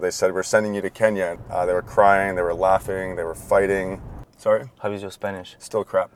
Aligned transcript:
They 0.00 0.10
said, 0.10 0.34
We're 0.34 0.42
sending 0.42 0.74
you 0.74 0.80
to 0.82 0.90
Kenya. 0.90 1.38
Uh, 1.50 1.66
they 1.66 1.74
were 1.74 1.82
crying, 1.82 2.34
they 2.36 2.42
were 2.42 2.54
laughing, 2.54 3.16
they 3.16 3.24
were 3.24 3.34
fighting. 3.34 4.00
Sorry? 4.36 4.70
How 4.80 4.90
is 4.92 5.02
your 5.02 5.10
Spanish? 5.10 5.56
Still 5.58 5.84
crap. 5.84 6.10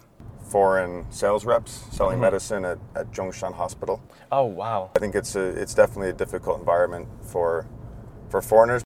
Foreign 0.48 1.10
sales 1.10 1.44
reps 1.44 1.84
selling 1.90 2.18
Mhm. 2.18 2.22
medicine 2.22 2.64
at, 2.64 2.78
at 2.94 3.10
Zhongshan 3.12 3.54
Hospital. 3.54 4.00
Oh 4.30 4.44
wow. 4.44 4.90
I 4.94 4.98
think 4.98 5.14
it's 5.14 5.34
a, 5.36 5.40
it's 5.40 5.74
definitely 5.74 6.10
a 6.10 6.12
difficult 6.14 6.58
environment 6.60 7.08
for 7.22 7.66
for 8.30 8.40
foreigners. 8.40 8.83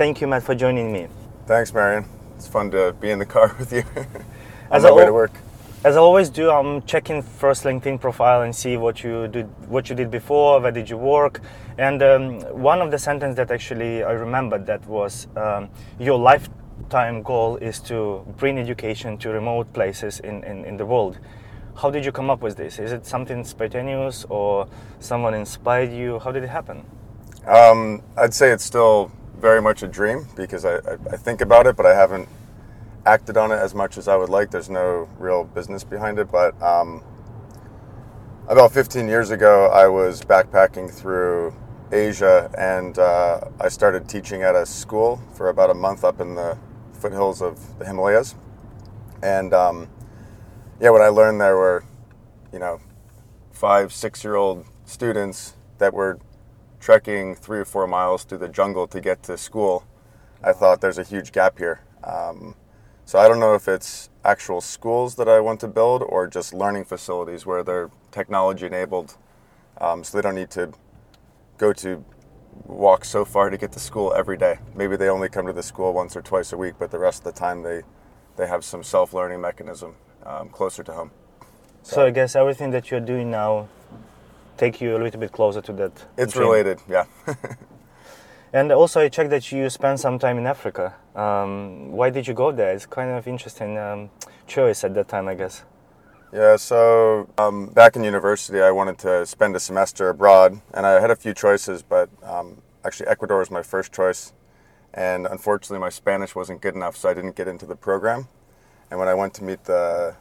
Thank 0.00 0.22
you, 0.22 0.26
Matt, 0.26 0.44
for 0.44 0.54
joining 0.54 0.90
me. 0.90 1.08
Thanks, 1.44 1.74
Marion. 1.74 2.06
It's 2.34 2.48
fun 2.48 2.70
to 2.70 2.94
be 3.02 3.10
in 3.10 3.18
the 3.18 3.26
car 3.26 3.54
with 3.58 3.70
you 3.70 3.82
on 3.94 4.06
As 4.70 4.82
my 4.84 4.88
I 4.88 4.92
way 4.92 5.04
to 5.04 5.12
work. 5.12 5.32
As 5.84 5.94
I 5.94 6.00
always 6.00 6.30
do, 6.30 6.50
I'm 6.50 6.80
checking 6.86 7.20
first 7.20 7.64
LinkedIn 7.64 8.00
profile 8.00 8.40
and 8.40 8.56
see 8.56 8.78
what 8.78 9.04
you 9.04 9.28
did, 9.28 9.44
what 9.68 9.90
you 9.90 9.94
did 9.94 10.10
before, 10.10 10.58
where 10.58 10.72
did 10.72 10.88
you 10.88 10.96
work, 10.96 11.42
and 11.76 12.02
um, 12.02 12.40
one 12.58 12.80
of 12.80 12.90
the 12.90 12.98
sentences 12.98 13.36
that 13.36 13.50
actually 13.50 14.02
I 14.02 14.12
remembered 14.12 14.64
that 14.64 14.86
was 14.86 15.28
um, 15.36 15.68
your 15.98 16.18
lifetime 16.18 17.22
goal 17.22 17.58
is 17.58 17.78
to 17.80 18.24
bring 18.38 18.58
education 18.58 19.18
to 19.18 19.28
remote 19.28 19.70
places 19.74 20.20
in, 20.20 20.42
in, 20.44 20.64
in 20.64 20.78
the 20.78 20.86
world. 20.86 21.18
How 21.76 21.90
did 21.90 22.06
you 22.06 22.12
come 22.12 22.30
up 22.30 22.40
with 22.40 22.56
this? 22.56 22.78
Is 22.78 22.92
it 22.92 23.04
something 23.04 23.44
spontaneous 23.44 24.24
or 24.30 24.66
someone 24.98 25.34
inspired 25.34 25.92
you? 25.92 26.20
How 26.20 26.32
did 26.32 26.42
it 26.42 26.48
happen? 26.48 26.86
Um, 27.46 28.02
I'd 28.16 28.32
say 28.32 28.50
it's 28.50 28.64
still 28.64 29.12
very 29.40 29.62
much 29.62 29.82
a 29.82 29.88
dream 29.88 30.26
because 30.36 30.64
I, 30.64 30.76
I, 30.76 30.96
I 31.12 31.16
think 31.16 31.40
about 31.40 31.66
it, 31.66 31.76
but 31.76 31.86
I 31.86 31.94
haven't 31.94 32.28
acted 33.06 33.36
on 33.36 33.50
it 33.50 33.56
as 33.56 33.74
much 33.74 33.96
as 33.98 34.08
I 34.08 34.16
would 34.16 34.28
like. 34.28 34.50
There's 34.50 34.70
no 34.70 35.08
real 35.18 35.44
business 35.44 35.84
behind 35.84 36.18
it. 36.18 36.30
But 36.30 36.60
um, 36.62 37.02
about 38.48 38.72
15 38.72 39.08
years 39.08 39.30
ago, 39.30 39.66
I 39.66 39.88
was 39.88 40.22
backpacking 40.22 40.90
through 40.92 41.54
Asia 41.92 42.50
and 42.56 42.98
uh, 42.98 43.40
I 43.60 43.68
started 43.68 44.08
teaching 44.08 44.42
at 44.42 44.54
a 44.54 44.64
school 44.66 45.20
for 45.34 45.48
about 45.48 45.70
a 45.70 45.74
month 45.74 46.04
up 46.04 46.20
in 46.20 46.34
the 46.34 46.56
foothills 46.92 47.42
of 47.42 47.78
the 47.78 47.86
Himalayas. 47.86 48.34
And 49.22 49.52
um, 49.54 49.88
yeah, 50.80 50.90
what 50.90 51.00
I 51.00 51.08
learned 51.08 51.40
there 51.40 51.56
were, 51.56 51.84
you 52.52 52.58
know, 52.58 52.80
five, 53.50 53.92
six 53.92 54.22
year 54.22 54.36
old 54.36 54.66
students 54.84 55.54
that 55.78 55.92
were 55.94 56.18
trekking 56.80 57.34
three 57.34 57.58
or 57.58 57.64
four 57.64 57.86
miles 57.86 58.24
through 58.24 58.38
the 58.38 58.48
jungle 58.48 58.86
to 58.88 59.00
get 59.00 59.22
to 59.24 59.36
school. 59.36 59.84
I 60.42 60.52
thought 60.52 60.80
there's 60.80 60.98
a 60.98 61.02
huge 61.04 61.32
gap 61.32 61.58
here. 61.58 61.80
Um, 62.02 62.54
so 63.04 63.18
I 63.18 63.28
don't 63.28 63.40
know 63.40 63.54
if 63.54 63.68
it's 63.68 64.08
actual 64.24 64.60
schools 64.60 65.16
that 65.16 65.28
I 65.28 65.40
want 65.40 65.60
to 65.60 65.68
build 65.68 66.02
or 66.02 66.26
just 66.26 66.54
learning 66.54 66.84
facilities 66.84 67.44
where 67.44 67.62
they're 67.62 67.90
technology 68.10 68.66
enabled, 68.66 69.16
um, 69.80 70.02
so 70.02 70.16
they 70.16 70.22
don't 70.22 70.34
need 70.34 70.50
to 70.52 70.72
go 71.58 71.72
to 71.74 72.04
walk 72.64 73.04
so 73.04 73.24
far 73.24 73.50
to 73.50 73.56
get 73.56 73.72
to 73.72 73.80
school 73.80 74.14
every 74.14 74.36
day. 74.36 74.58
Maybe 74.74 74.96
they 74.96 75.08
only 75.08 75.28
come 75.28 75.46
to 75.46 75.52
the 75.52 75.62
school 75.62 75.92
once 75.92 76.16
or 76.16 76.22
twice 76.22 76.52
a 76.52 76.56
week, 76.56 76.74
but 76.78 76.90
the 76.90 76.98
rest 76.98 77.26
of 77.26 77.34
the 77.34 77.38
time 77.38 77.62
they 77.62 77.82
they 78.36 78.46
have 78.46 78.64
some 78.64 78.82
self 78.82 79.12
learning 79.12 79.40
mechanism 79.40 79.94
um, 80.24 80.48
closer 80.48 80.82
to 80.82 80.92
home. 80.92 81.10
So 81.82 82.06
I 82.06 82.10
guess 82.10 82.36
everything 82.36 82.70
that 82.70 82.90
you're 82.90 83.00
doing 83.00 83.30
now 83.30 83.68
take 84.60 84.80
you 84.80 84.96
a 84.96 85.00
little 85.02 85.20
bit 85.20 85.32
closer 85.32 85.62
to 85.62 85.72
that. 85.72 85.92
It's 86.16 86.34
dream. 86.34 86.48
related, 86.48 86.78
yeah. 86.88 87.04
And 88.52 88.72
also, 88.72 89.00
I 89.00 89.08
checked 89.08 89.30
that 89.30 89.52
you 89.52 89.70
spent 89.70 90.00
some 90.00 90.18
time 90.18 90.36
in 90.36 90.46
Africa. 90.46 90.94
Um, 91.14 91.92
why 91.92 92.10
did 92.10 92.26
you 92.26 92.34
go 92.34 92.50
there? 92.50 92.72
It's 92.72 92.84
kind 92.84 93.10
of 93.10 93.28
interesting 93.28 93.78
um, 93.78 94.10
choice 94.48 94.82
at 94.82 94.92
that 94.94 95.06
time, 95.06 95.28
I 95.28 95.34
guess. 95.36 95.62
Yeah, 96.32 96.56
so 96.56 97.28
um, 97.38 97.66
back 97.66 97.94
in 97.94 98.02
university, 98.02 98.60
I 98.60 98.72
wanted 98.72 98.98
to 98.98 99.24
spend 99.24 99.54
a 99.54 99.60
semester 99.60 100.08
abroad, 100.08 100.60
and 100.74 100.84
I 100.84 101.00
had 101.00 101.12
a 101.12 101.16
few 101.16 101.32
choices, 101.32 101.84
but 101.84 102.10
um, 102.24 102.60
actually, 102.84 103.06
Ecuador 103.06 103.38
was 103.38 103.52
my 103.52 103.62
first 103.62 103.92
choice. 103.92 104.32
And 104.92 105.28
unfortunately, 105.28 105.78
my 105.78 105.90
Spanish 105.90 106.34
wasn't 106.34 106.60
good 106.60 106.74
enough, 106.74 106.96
so 106.96 107.08
I 107.08 107.14
didn't 107.14 107.36
get 107.36 107.46
into 107.46 107.66
the 107.66 107.76
program. 107.76 108.26
And 108.90 108.98
when 108.98 109.08
I 109.08 109.14
went 109.14 109.32
to 109.34 109.44
meet 109.44 109.62
the 109.62 110.16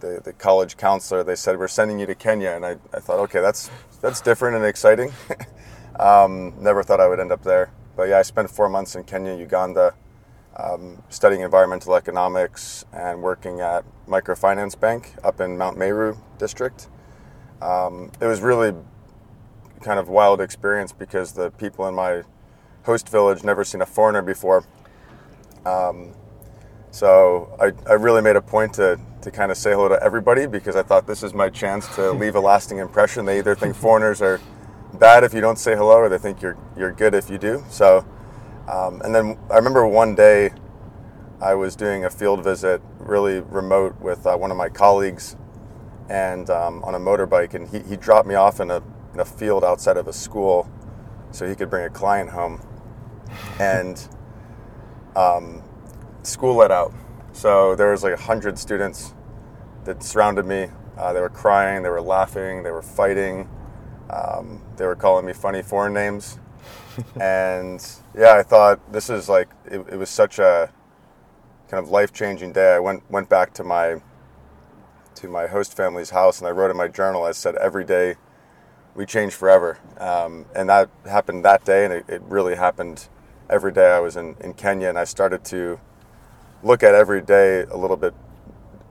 the, 0.00 0.20
the 0.22 0.32
college 0.32 0.76
counselor, 0.76 1.22
they 1.22 1.34
said, 1.36 1.58
"We're 1.58 1.68
sending 1.68 1.98
you 1.98 2.06
to 2.06 2.14
Kenya," 2.14 2.50
and 2.50 2.64
I, 2.64 2.76
I 2.92 3.00
thought, 3.00 3.20
okay, 3.20 3.40
that's 3.40 3.70
that's 4.00 4.20
different 4.20 4.56
and 4.56 4.64
exciting. 4.64 5.12
um, 5.98 6.54
never 6.60 6.82
thought 6.82 7.00
I 7.00 7.08
would 7.08 7.20
end 7.20 7.32
up 7.32 7.42
there, 7.42 7.70
but 7.96 8.08
yeah, 8.08 8.18
I 8.18 8.22
spent 8.22 8.50
four 8.50 8.68
months 8.68 8.94
in 8.94 9.04
Kenya, 9.04 9.34
Uganda, 9.34 9.94
um, 10.56 11.02
studying 11.08 11.42
environmental 11.42 11.94
economics 11.94 12.84
and 12.92 13.22
working 13.22 13.60
at 13.60 13.84
Microfinance 14.06 14.78
Bank 14.78 15.14
up 15.22 15.40
in 15.40 15.58
Mount 15.58 15.78
Meru 15.78 16.16
district. 16.38 16.88
Um, 17.60 18.10
it 18.20 18.26
was 18.26 18.40
really 18.40 18.74
kind 19.82 19.98
of 19.98 20.08
wild 20.08 20.40
experience 20.40 20.92
because 20.92 21.32
the 21.32 21.50
people 21.50 21.86
in 21.86 21.94
my 21.94 22.22
host 22.84 23.08
village 23.08 23.44
never 23.44 23.64
seen 23.64 23.80
a 23.80 23.86
foreigner 23.86 24.22
before. 24.22 24.64
Um, 25.64 26.12
so 26.94 27.56
I, 27.60 27.72
I 27.90 27.94
really 27.94 28.22
made 28.22 28.36
a 28.36 28.42
point 28.42 28.74
to, 28.74 29.00
to 29.22 29.30
kind 29.30 29.50
of 29.50 29.56
say 29.56 29.72
hello 29.72 29.88
to 29.88 30.00
everybody 30.02 30.46
because 30.46 30.76
I 30.76 30.82
thought 30.82 31.06
this 31.06 31.22
is 31.22 31.34
my 31.34 31.48
chance 31.48 31.92
to 31.96 32.12
leave 32.22 32.36
a 32.36 32.40
lasting 32.40 32.78
impression. 32.78 33.24
They 33.24 33.38
either 33.38 33.56
think 33.56 33.74
foreigners 33.74 34.22
are 34.22 34.40
bad 34.94 35.24
if 35.24 35.34
you 35.34 35.40
don't 35.40 35.58
say 35.58 35.74
hello 35.74 35.96
or 35.96 36.08
they 36.08 36.18
think 36.18 36.40
you're, 36.40 36.56
you're 36.76 36.92
good 36.92 37.14
if 37.14 37.28
you 37.28 37.38
do. 37.38 37.64
So 37.68 38.06
um, 38.68 39.02
and 39.02 39.14
then 39.14 39.38
I 39.50 39.56
remember 39.56 39.86
one 39.86 40.14
day 40.14 40.50
I 41.40 41.54
was 41.54 41.76
doing 41.76 42.04
a 42.04 42.10
field 42.10 42.42
visit, 42.42 42.80
really 42.98 43.40
remote, 43.40 44.00
with 44.00 44.26
uh, 44.26 44.36
one 44.36 44.50
of 44.50 44.56
my 44.56 44.68
colleagues, 44.68 45.36
and 46.08 46.48
um, 46.48 46.82
on 46.84 46.94
a 46.94 46.98
motorbike, 46.98 47.54
and 47.54 47.68
he, 47.68 47.80
he 47.80 47.96
dropped 47.96 48.26
me 48.26 48.34
off 48.34 48.60
in 48.60 48.70
a 48.70 48.82
in 49.12 49.20
a 49.20 49.24
field 49.24 49.64
outside 49.64 49.96
of 49.96 50.08
a 50.08 50.12
school, 50.12 50.70
so 51.30 51.46
he 51.46 51.54
could 51.54 51.68
bring 51.68 51.84
a 51.84 51.90
client 51.90 52.30
home, 52.30 52.60
and 53.60 54.08
um, 55.14 55.62
school 56.24 56.54
let 56.54 56.70
out, 56.70 56.92
so 57.32 57.74
there 57.76 57.90
was 57.90 58.02
like 58.02 58.14
a 58.14 58.22
hundred 58.22 58.58
students 58.58 59.14
that 59.84 60.02
surrounded 60.02 60.46
me. 60.46 60.68
Uh, 60.96 61.12
they 61.12 61.20
were 61.20 61.28
crying, 61.28 61.82
they 61.82 61.90
were 61.90 62.00
laughing, 62.02 62.62
they 62.62 62.70
were 62.70 62.82
fighting, 62.82 63.48
um, 64.10 64.62
they 64.76 64.86
were 64.86 64.96
calling 64.96 65.26
me 65.26 65.32
funny 65.32 65.62
foreign 65.62 65.92
names 65.92 66.38
and 67.20 67.84
yeah, 68.16 68.34
I 68.34 68.42
thought 68.42 68.92
this 68.92 69.10
is 69.10 69.28
like 69.28 69.48
it, 69.66 69.80
it 69.90 69.96
was 69.96 70.10
such 70.10 70.38
a 70.38 70.70
kind 71.68 71.82
of 71.82 71.90
life 71.90 72.12
changing 72.12 72.52
day. 72.52 72.74
I 72.74 72.78
went 72.78 73.08
went 73.10 73.28
back 73.28 73.52
to 73.54 73.64
my 73.64 74.00
to 75.16 75.28
my 75.28 75.46
host 75.46 75.76
family's 75.76 76.10
house 76.10 76.38
and 76.38 76.48
I 76.48 76.50
wrote 76.50 76.70
in 76.70 76.76
my 76.76 76.88
journal. 76.88 77.24
I 77.24 77.32
said 77.32 77.56
every 77.56 77.84
day 77.84 78.16
we 78.94 79.06
change 79.06 79.34
forever, 79.34 79.78
um, 79.98 80.46
and 80.54 80.68
that 80.68 80.88
happened 81.04 81.44
that 81.44 81.64
day, 81.64 81.84
and 81.84 81.92
it, 81.92 82.04
it 82.08 82.22
really 82.22 82.54
happened 82.54 83.08
every 83.50 83.72
day. 83.72 83.90
I 83.90 83.98
was 83.98 84.16
in, 84.16 84.36
in 84.40 84.54
Kenya, 84.54 84.88
and 84.88 84.96
I 84.96 85.02
started 85.02 85.44
to 85.46 85.80
look 86.64 86.82
at 86.82 86.94
every 86.94 87.20
day 87.20 87.62
a 87.70 87.76
little 87.76 87.96
bit 87.96 88.14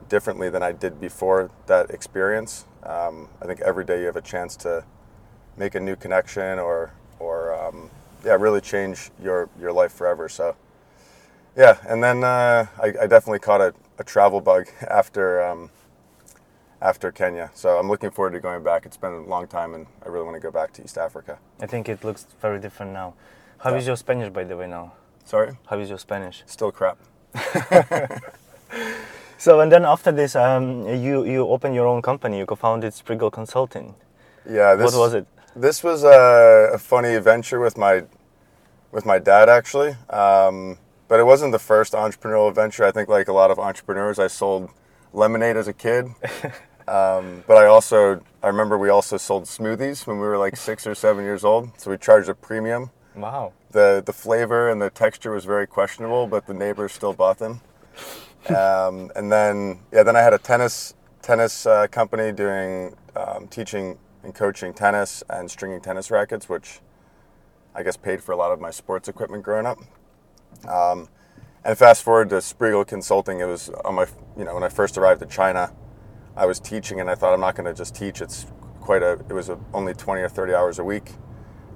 differently 0.08 0.48
than 0.48 0.62
I 0.62 0.72
did 0.72 1.00
before 1.00 1.50
that 1.66 1.90
experience. 1.90 2.66
Um, 2.84 3.28
I 3.42 3.46
think 3.46 3.60
every 3.60 3.84
day 3.84 4.00
you 4.00 4.06
have 4.06 4.16
a 4.16 4.22
chance 4.22 4.56
to 4.58 4.84
make 5.56 5.74
a 5.74 5.80
new 5.80 5.96
connection 5.96 6.58
or 6.58 6.92
or 7.18 7.54
um, 7.54 7.90
yeah, 8.24 8.36
really 8.38 8.60
change 8.60 9.10
your 9.22 9.48
your 9.60 9.72
life 9.72 9.92
forever. 9.92 10.28
So 10.28 10.56
yeah, 11.56 11.76
and 11.88 12.02
then 12.02 12.24
uh, 12.24 12.66
I, 12.82 12.86
I 13.02 13.06
definitely 13.06 13.38
caught 13.40 13.60
a, 13.60 13.74
a 13.98 14.04
travel 14.04 14.40
bug 14.40 14.68
after 14.88 15.42
um, 15.42 15.70
after 16.80 17.10
Kenya. 17.10 17.50
So 17.54 17.78
I'm 17.78 17.88
looking 17.88 18.10
forward 18.10 18.32
to 18.32 18.40
going 18.40 18.62
back. 18.62 18.86
It's 18.86 18.96
been 18.96 19.12
a 19.12 19.22
long 19.22 19.46
time, 19.46 19.74
and 19.74 19.86
I 20.04 20.08
really 20.08 20.24
want 20.24 20.36
to 20.36 20.40
go 20.40 20.50
back 20.50 20.72
to 20.74 20.84
East 20.84 20.98
Africa. 20.98 21.38
I 21.60 21.66
think 21.66 21.88
it 21.88 22.04
looks 22.04 22.26
very 22.40 22.60
different 22.60 22.92
now. 22.92 23.14
How 23.58 23.74
is 23.74 23.84
Yeah. 23.84 23.90
your 23.90 23.96
Spanish, 23.96 24.30
by 24.32 24.44
the 24.44 24.56
way, 24.56 24.66
now? 24.66 24.92
Sorry, 25.24 25.56
How 25.66 25.78
is 25.78 25.88
your 25.88 25.98
Spanish? 25.98 26.42
still 26.46 26.70
crap. 26.70 26.98
So, 29.44 29.60
and 29.60 29.70
then 29.70 29.84
after 29.84 30.10
this, 30.10 30.36
um, 30.36 30.88
you 30.88 31.24
you 31.26 31.46
opened 31.46 31.74
your 31.74 31.86
own 31.86 32.00
company. 32.00 32.38
You 32.38 32.46
co-founded 32.46 32.94
Sprigle 32.94 33.30
Consulting. 33.30 33.94
Yeah, 34.48 34.74
this 34.74 34.92
what 34.92 34.98
was 34.98 35.12
it? 35.12 35.26
This 35.54 35.84
was 35.84 36.02
a, 36.02 36.70
a 36.72 36.78
funny 36.78 37.14
adventure 37.14 37.60
with 37.60 37.76
my 37.76 38.04
with 38.90 39.04
my 39.04 39.18
dad 39.18 39.50
actually, 39.50 39.96
um, 40.08 40.78
but 41.08 41.20
it 41.20 41.24
wasn't 41.24 41.52
the 41.52 41.58
first 41.58 41.92
entrepreneurial 41.92 42.48
adventure. 42.48 42.86
I 42.86 42.90
think 42.90 43.10
like 43.10 43.28
a 43.28 43.34
lot 43.34 43.50
of 43.50 43.58
entrepreneurs, 43.58 44.18
I 44.18 44.28
sold 44.28 44.70
lemonade 45.12 45.58
as 45.58 45.68
a 45.68 45.74
kid, 45.74 46.06
um, 46.88 47.44
but 47.46 47.58
I 47.58 47.66
also 47.66 48.22
I 48.42 48.46
remember 48.46 48.78
we 48.78 48.88
also 48.88 49.18
sold 49.18 49.44
smoothies 49.44 50.06
when 50.06 50.16
we 50.20 50.26
were 50.26 50.38
like 50.38 50.56
six 50.56 50.86
or 50.86 50.94
seven 50.94 51.22
years 51.22 51.44
old. 51.44 51.68
So 51.78 51.90
we 51.90 51.98
charged 51.98 52.30
a 52.30 52.34
premium 52.34 52.90
Wow. 53.16 53.52
The 53.70 54.02
the 54.04 54.12
flavor 54.12 54.70
and 54.70 54.82
the 54.82 54.90
texture 54.90 55.30
was 55.30 55.44
very 55.44 55.66
questionable, 55.66 56.26
but 56.26 56.46
the 56.46 56.54
neighbors 56.54 56.92
still 56.92 57.12
bought 57.12 57.38
them. 57.38 57.60
Um, 58.48 59.10
and 59.16 59.30
then 59.32 59.80
yeah, 59.92 60.02
then 60.02 60.16
I 60.16 60.20
had 60.20 60.34
a 60.34 60.38
tennis 60.38 60.94
tennis 61.22 61.66
uh, 61.66 61.86
company 61.86 62.32
doing 62.32 62.96
um, 63.16 63.48
teaching 63.48 63.98
and 64.22 64.34
coaching 64.34 64.74
tennis 64.74 65.22
and 65.30 65.50
stringing 65.50 65.80
tennis 65.80 66.10
rackets, 66.10 66.48
which 66.48 66.80
I 67.74 67.82
guess 67.82 67.96
paid 67.96 68.22
for 68.22 68.32
a 68.32 68.36
lot 68.36 68.52
of 68.52 68.60
my 68.60 68.70
sports 68.70 69.08
equipment 69.08 69.42
growing 69.42 69.66
up. 69.66 69.78
Um, 70.68 71.08
and 71.64 71.78
fast 71.78 72.02
forward 72.02 72.28
to 72.30 72.36
Sprigle 72.36 72.86
Consulting, 72.86 73.40
it 73.40 73.46
was 73.46 73.70
on 73.84 73.94
my 73.94 74.06
you 74.36 74.44
know 74.44 74.54
when 74.54 74.64
I 74.64 74.68
first 74.68 74.98
arrived 74.98 75.20
to 75.20 75.26
China, 75.26 75.72
I 76.36 76.46
was 76.46 76.60
teaching 76.60 77.00
and 77.00 77.08
I 77.08 77.14
thought 77.14 77.32
I'm 77.32 77.40
not 77.40 77.54
going 77.54 77.66
to 77.66 77.74
just 77.74 77.94
teach. 77.94 78.20
It's 78.20 78.46
quite 78.80 79.02
a 79.02 79.12
it 79.28 79.32
was 79.32 79.48
a, 79.48 79.58
only 79.72 79.94
20 79.94 80.20
or 80.20 80.28
30 80.28 80.54
hours 80.54 80.78
a 80.78 80.84
week, 80.84 81.12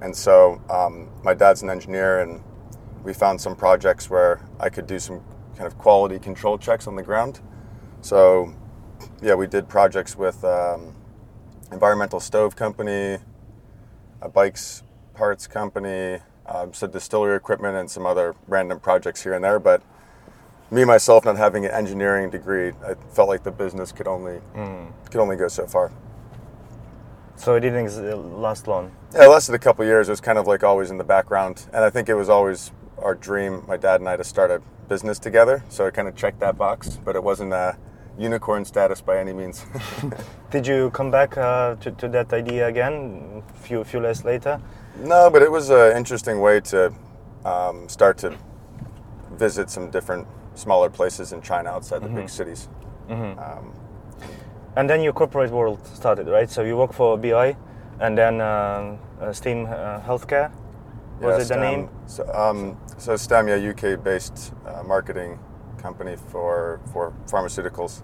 and 0.00 0.14
so 0.14 0.60
um, 0.70 1.08
my 1.22 1.34
dad's 1.34 1.62
an 1.62 1.70
engineer 1.70 2.20
and 2.20 2.42
we 3.02 3.12
found 3.12 3.40
some 3.40 3.56
projects 3.56 4.10
where 4.10 4.40
I 4.60 4.68
could 4.68 4.86
do 4.86 4.98
some 4.98 5.22
kind 5.56 5.66
of 5.66 5.78
quality 5.78 6.18
control 6.18 6.58
checks 6.58 6.86
on 6.86 6.96
the 6.96 7.02
ground. 7.02 7.40
So 8.00 8.54
yeah, 9.22 9.34
we 9.34 9.46
did 9.46 9.68
projects 9.68 10.16
with 10.16 10.44
um, 10.44 10.94
environmental 11.72 12.20
stove 12.20 12.56
company, 12.56 13.18
a 14.20 14.28
bikes 14.28 14.82
parts 15.14 15.46
company, 15.46 16.18
um, 16.46 16.72
some 16.72 16.90
distillery 16.90 17.36
equipment, 17.36 17.76
and 17.76 17.90
some 17.90 18.06
other 18.06 18.34
random 18.46 18.80
projects 18.80 19.22
here 19.22 19.34
and 19.34 19.44
there. 19.44 19.58
But 19.58 19.82
me 20.70 20.84
myself, 20.84 21.24
not 21.24 21.36
having 21.36 21.64
an 21.64 21.72
engineering 21.72 22.30
degree, 22.30 22.72
I 22.86 22.94
felt 23.12 23.28
like 23.28 23.42
the 23.42 23.50
business 23.50 23.92
could 23.92 24.06
only 24.06 24.40
could 25.10 25.20
only 25.20 25.36
go 25.36 25.48
so 25.48 25.66
far. 25.66 25.92
So 27.38 27.54
it 27.54 27.60
didn't 27.60 27.84
ex- 27.84 27.96
last 27.96 28.66
long. 28.66 28.90
Yeah, 29.14 29.24
it 29.24 29.28
lasted 29.28 29.54
a 29.54 29.58
couple 29.58 29.84
years. 29.84 30.08
It 30.08 30.12
was 30.12 30.20
kind 30.20 30.38
of 30.38 30.46
like 30.46 30.64
always 30.64 30.90
in 30.90 30.98
the 30.98 31.04
background, 31.04 31.66
and 31.72 31.84
I 31.84 31.90
think 31.90 32.08
it 32.08 32.14
was 32.14 32.28
always 32.28 32.72
our 32.98 33.14
dream, 33.14 33.64
my 33.68 33.76
dad 33.76 34.00
and 34.00 34.08
I, 34.08 34.16
to 34.16 34.24
start 34.24 34.50
a 34.50 34.60
business 34.88 35.20
together. 35.20 35.62
So 35.68 35.86
I 35.86 35.90
kind 35.90 36.08
of 36.08 36.16
checked 36.16 36.40
that 36.40 36.58
box, 36.58 36.98
but 37.04 37.14
it 37.14 37.22
wasn't 37.22 37.52
a 37.52 37.78
unicorn 38.18 38.64
status 38.64 39.00
by 39.00 39.18
any 39.18 39.32
means. 39.32 39.64
Did 40.50 40.66
you 40.66 40.90
come 40.90 41.12
back 41.12 41.38
uh, 41.38 41.76
to, 41.76 41.92
to 41.92 42.08
that 42.08 42.32
idea 42.32 42.66
again 42.66 43.42
a 43.48 43.58
few, 43.58 43.84
few 43.84 44.00
years 44.00 44.24
later? 44.24 44.60
No, 44.98 45.30
but 45.30 45.42
it 45.42 45.50
was 45.50 45.70
an 45.70 45.96
interesting 45.96 46.40
way 46.40 46.60
to 46.60 46.92
um, 47.44 47.88
start 47.88 48.18
to 48.18 48.36
visit 49.34 49.70
some 49.70 49.90
different 49.90 50.26
smaller 50.54 50.90
places 50.90 51.32
in 51.32 51.40
China 51.40 51.70
outside 51.70 52.02
the 52.02 52.08
big 52.08 52.28
cities. 52.28 52.68
Um, 53.08 53.72
And 54.78 54.88
then 54.88 55.02
your 55.02 55.12
corporate 55.12 55.50
world 55.50 55.84
started, 55.88 56.28
right? 56.28 56.48
So 56.48 56.62
you 56.62 56.76
work 56.76 56.92
for 56.92 57.18
BI 57.18 57.56
and 57.98 58.16
then 58.16 58.40
um, 58.40 59.00
uh, 59.20 59.32
Steam 59.32 59.66
uh, 59.66 60.00
Healthcare. 60.02 60.52
Was 61.20 61.36
yeah, 61.36 61.42
it 61.42 61.48
the 61.48 61.56
name? 61.56 61.88
So, 62.06 62.32
um, 62.32 62.76
so 62.96 63.16
STEM, 63.16 63.48
yeah, 63.48 63.70
UK-based 63.70 64.52
uh, 64.64 64.84
marketing 64.84 65.40
company 65.78 66.14
for 66.28 66.78
for 66.92 67.12
pharmaceuticals. 67.26 68.02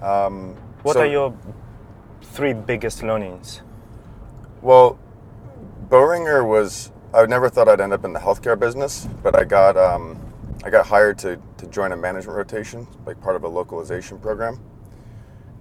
Um, 0.00 0.56
What 0.84 0.94
so- 0.94 1.00
are 1.00 1.06
your 1.06 1.34
three 2.22 2.54
biggest 2.54 3.02
learnings? 3.02 3.60
Well, 4.62 4.98
Boehringer 5.90 6.48
was. 6.48 6.92
I 7.12 7.26
never 7.26 7.50
thought 7.50 7.68
I'd 7.68 7.80
end 7.80 7.92
up 7.92 8.06
in 8.06 8.14
the 8.14 8.20
healthcare 8.20 8.58
business, 8.58 9.06
but 9.22 9.38
I 9.38 9.44
got 9.44 9.76
um, 9.76 10.18
I 10.64 10.70
got 10.70 10.86
hired 10.86 11.18
to, 11.18 11.38
to 11.58 11.66
join 11.66 11.92
a 11.92 11.96
management 11.96 12.38
rotation, 12.38 12.86
like 13.04 13.20
part 13.20 13.36
of 13.36 13.44
a 13.44 13.48
localization 13.48 14.18
program. 14.18 14.58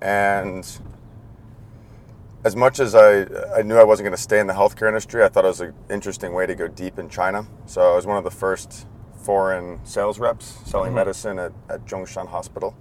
And 0.01 0.66
as 2.44 2.56
much 2.56 2.80
as 2.80 2.96
I, 2.96 3.25
I 3.57 3.62
knew 3.62 3.75
I 3.75 3.84
wasn't 3.84 4.06
going 4.06 4.16
to 4.16 4.22
stay 4.22 4.40
in 4.40 4.48
the 4.48 4.54
healthcare 4.54 4.88
industry, 4.88 5.24
I 5.24 5.30
thought 5.30 5.46
it 5.46 5.50
was 5.50 5.62
an 5.62 5.74
interesting 5.90 6.34
way 6.34 6.46
to 6.46 6.56
go 6.56 6.68
deep 6.68 6.98
in 7.00 7.10
China. 7.10 7.46
So 7.66 7.92
I 7.92 7.96
was 7.96 8.06
one 8.06 8.18
of 8.18 8.24
the 8.24 8.31
first 8.31 8.88
foreign 9.24 9.84
sales 9.86 10.18
reps 10.18 10.57
selling 10.66 10.94
medicine 10.94 11.38
at, 11.40 11.51
at 11.69 11.86
Zhongshan 11.86 12.28
Hospital, 12.28 12.72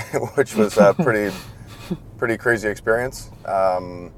which 0.34 0.54
was 0.54 0.76
a 0.78 0.94
pretty 0.94 1.34
pretty 2.16 2.36
crazy 2.36 2.68
experience. 2.68 3.30
Um, 3.44 4.12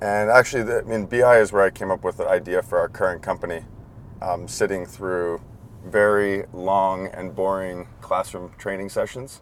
and 0.00 0.30
actually, 0.30 0.62
the, 0.62 0.80
I 0.80 0.82
mean, 0.82 1.06
BI 1.06 1.38
is 1.38 1.52
where 1.52 1.64
I 1.64 1.70
came 1.70 1.90
up 1.90 2.04
with 2.04 2.18
the 2.18 2.28
idea 2.28 2.62
for 2.62 2.78
our 2.78 2.88
current 2.88 3.22
company, 3.22 3.62
um, 4.22 4.46
sitting 4.46 4.86
through 4.86 5.42
very 5.84 6.44
long 6.52 7.08
and 7.08 7.34
boring 7.34 7.88
classroom 8.00 8.52
training 8.58 8.90
sessions. 8.90 9.40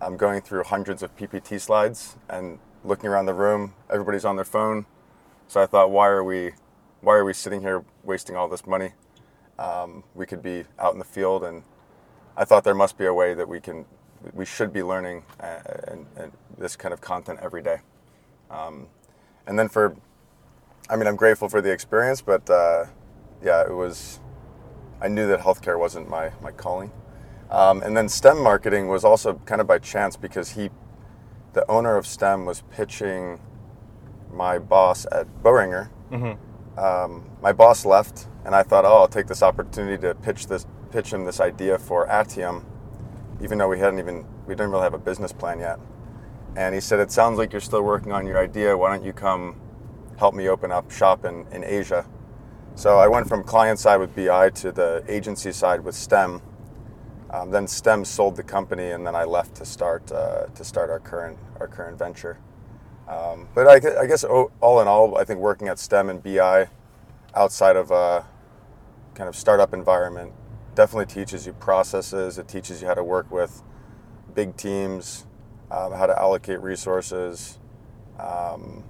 I'm 0.00 0.16
going 0.16 0.42
through 0.42 0.64
hundreds 0.64 1.02
of 1.02 1.16
PPT 1.16 1.60
slides 1.60 2.16
and 2.28 2.58
looking 2.84 3.08
around 3.08 3.26
the 3.26 3.34
room. 3.34 3.74
Everybody's 3.90 4.24
on 4.24 4.36
their 4.36 4.44
phone. 4.44 4.86
So 5.48 5.62
I 5.62 5.66
thought, 5.66 5.90
why 5.90 6.08
are 6.08 6.24
we, 6.24 6.52
why 7.00 7.14
are 7.14 7.24
we 7.24 7.32
sitting 7.32 7.62
here 7.62 7.84
wasting 8.04 8.36
all 8.36 8.48
this 8.48 8.66
money? 8.66 8.92
Um, 9.58 10.04
we 10.14 10.26
could 10.26 10.42
be 10.42 10.64
out 10.78 10.92
in 10.92 10.98
the 10.98 11.04
field, 11.04 11.44
and 11.44 11.62
I 12.36 12.44
thought 12.44 12.64
there 12.64 12.74
must 12.74 12.98
be 12.98 13.06
a 13.06 13.14
way 13.14 13.34
that 13.34 13.48
we 13.48 13.60
can, 13.60 13.86
we 14.34 14.44
should 14.44 14.72
be 14.72 14.82
learning 14.82 15.24
uh, 15.40 15.60
and, 15.88 16.06
and 16.16 16.32
this 16.58 16.76
kind 16.76 16.92
of 16.92 17.00
content 17.00 17.38
every 17.42 17.62
day. 17.62 17.78
Um, 18.50 18.88
and 19.46 19.58
then 19.58 19.68
for, 19.68 19.96
I 20.90 20.96
mean, 20.96 21.06
I'm 21.06 21.16
grateful 21.16 21.48
for 21.48 21.60
the 21.62 21.72
experience, 21.72 22.20
but 22.20 22.48
uh, 22.50 22.86
yeah, 23.42 23.62
it 23.62 23.72
was. 23.74 24.20
I 25.00 25.08
knew 25.08 25.26
that 25.28 25.40
healthcare 25.40 25.78
wasn't 25.78 26.08
my 26.08 26.32
my 26.42 26.52
calling. 26.52 26.90
Um, 27.50 27.82
and 27.82 27.96
then 27.96 28.08
STEM 28.08 28.42
marketing 28.42 28.88
was 28.88 29.04
also 29.04 29.34
kind 29.46 29.60
of 29.60 29.66
by 29.66 29.78
chance 29.78 30.16
because 30.16 30.50
he, 30.52 30.70
the 31.52 31.68
owner 31.70 31.96
of 31.96 32.06
STEM, 32.06 32.44
was 32.44 32.62
pitching 32.70 33.40
my 34.32 34.58
boss 34.58 35.06
at 35.12 35.26
Boehringer. 35.42 35.90
Um, 36.78 37.30
my 37.40 37.52
boss 37.52 37.86
left, 37.86 38.28
and 38.44 38.54
I 38.54 38.62
thought, 38.62 38.84
oh, 38.84 38.98
I'll 38.98 39.08
take 39.08 39.26
this 39.28 39.42
opportunity 39.42 40.00
to 40.02 40.14
pitch 40.14 40.46
this 40.46 40.66
pitch 40.90 41.12
him 41.12 41.24
this 41.24 41.40
idea 41.40 41.78
for 41.78 42.06
Atium, 42.06 42.64
even 43.42 43.58
though 43.58 43.68
we 43.68 43.78
hadn't 43.78 43.98
even 43.98 44.26
we 44.46 44.54
didn't 44.54 44.70
really 44.70 44.82
have 44.82 44.94
a 44.94 44.98
business 44.98 45.32
plan 45.32 45.58
yet. 45.60 45.78
And 46.56 46.74
he 46.74 46.80
said, 46.80 47.00
it 47.00 47.10
sounds 47.12 47.38
like 47.38 47.52
you're 47.52 47.60
still 47.60 47.82
working 47.82 48.12
on 48.12 48.26
your 48.26 48.38
idea. 48.38 48.76
Why 48.76 48.90
don't 48.94 49.04
you 49.04 49.12
come 49.12 49.60
help 50.18 50.34
me 50.34 50.48
open 50.48 50.72
up 50.72 50.90
shop 50.90 51.24
in, 51.24 51.46
in 51.52 51.64
Asia? 51.64 52.06
So 52.74 52.98
I 52.98 53.08
went 53.08 53.28
from 53.28 53.42
client 53.42 53.78
side 53.78 53.98
with 53.98 54.14
BI 54.14 54.50
to 54.50 54.72
the 54.72 55.04
agency 55.08 55.52
side 55.52 55.82
with 55.82 55.94
STEM. 55.94 56.40
Um, 57.30 57.50
then 57.50 57.66
STEM 57.66 58.04
sold 58.04 58.36
the 58.36 58.42
company, 58.42 58.90
and 58.90 59.06
then 59.06 59.16
I 59.16 59.24
left 59.24 59.56
to 59.56 59.64
start 59.64 60.10
uh, 60.12 60.46
to 60.46 60.64
start 60.64 60.90
our 60.90 61.00
current 61.00 61.38
our 61.60 61.66
current 61.66 61.98
venture. 61.98 62.38
Um, 63.08 63.48
but 63.54 63.66
I, 63.66 64.00
I 64.00 64.06
guess 64.06 64.24
all 64.24 64.80
in 64.80 64.88
all, 64.88 65.16
I 65.16 65.24
think 65.24 65.40
working 65.40 65.68
at 65.68 65.78
STEM 65.78 66.10
and 66.10 66.22
BI 66.22 66.68
outside 67.34 67.76
of 67.76 67.90
a 67.90 68.26
kind 69.14 69.28
of 69.28 69.36
startup 69.36 69.72
environment 69.72 70.32
definitely 70.74 71.06
teaches 71.06 71.46
you 71.46 71.52
processes. 71.52 72.38
It 72.38 72.48
teaches 72.48 72.82
you 72.82 72.88
how 72.88 72.94
to 72.94 73.04
work 73.04 73.30
with 73.30 73.62
big 74.34 74.56
teams, 74.56 75.26
um, 75.70 75.92
how 75.92 76.06
to 76.06 76.18
allocate 76.18 76.60
resources. 76.60 77.58
Um, 78.18 78.84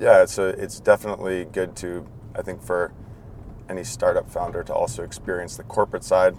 yeah, 0.00 0.22
it's 0.22 0.38
a, 0.38 0.48
it's 0.48 0.80
definitely 0.80 1.44
good 1.46 1.76
to 1.76 2.06
I 2.34 2.42
think 2.42 2.62
for 2.62 2.92
any 3.68 3.84
startup 3.84 4.28
founder 4.30 4.62
to 4.64 4.74
also 4.74 5.02
experience 5.02 5.56
the 5.56 5.62
corporate 5.62 6.04
side, 6.04 6.36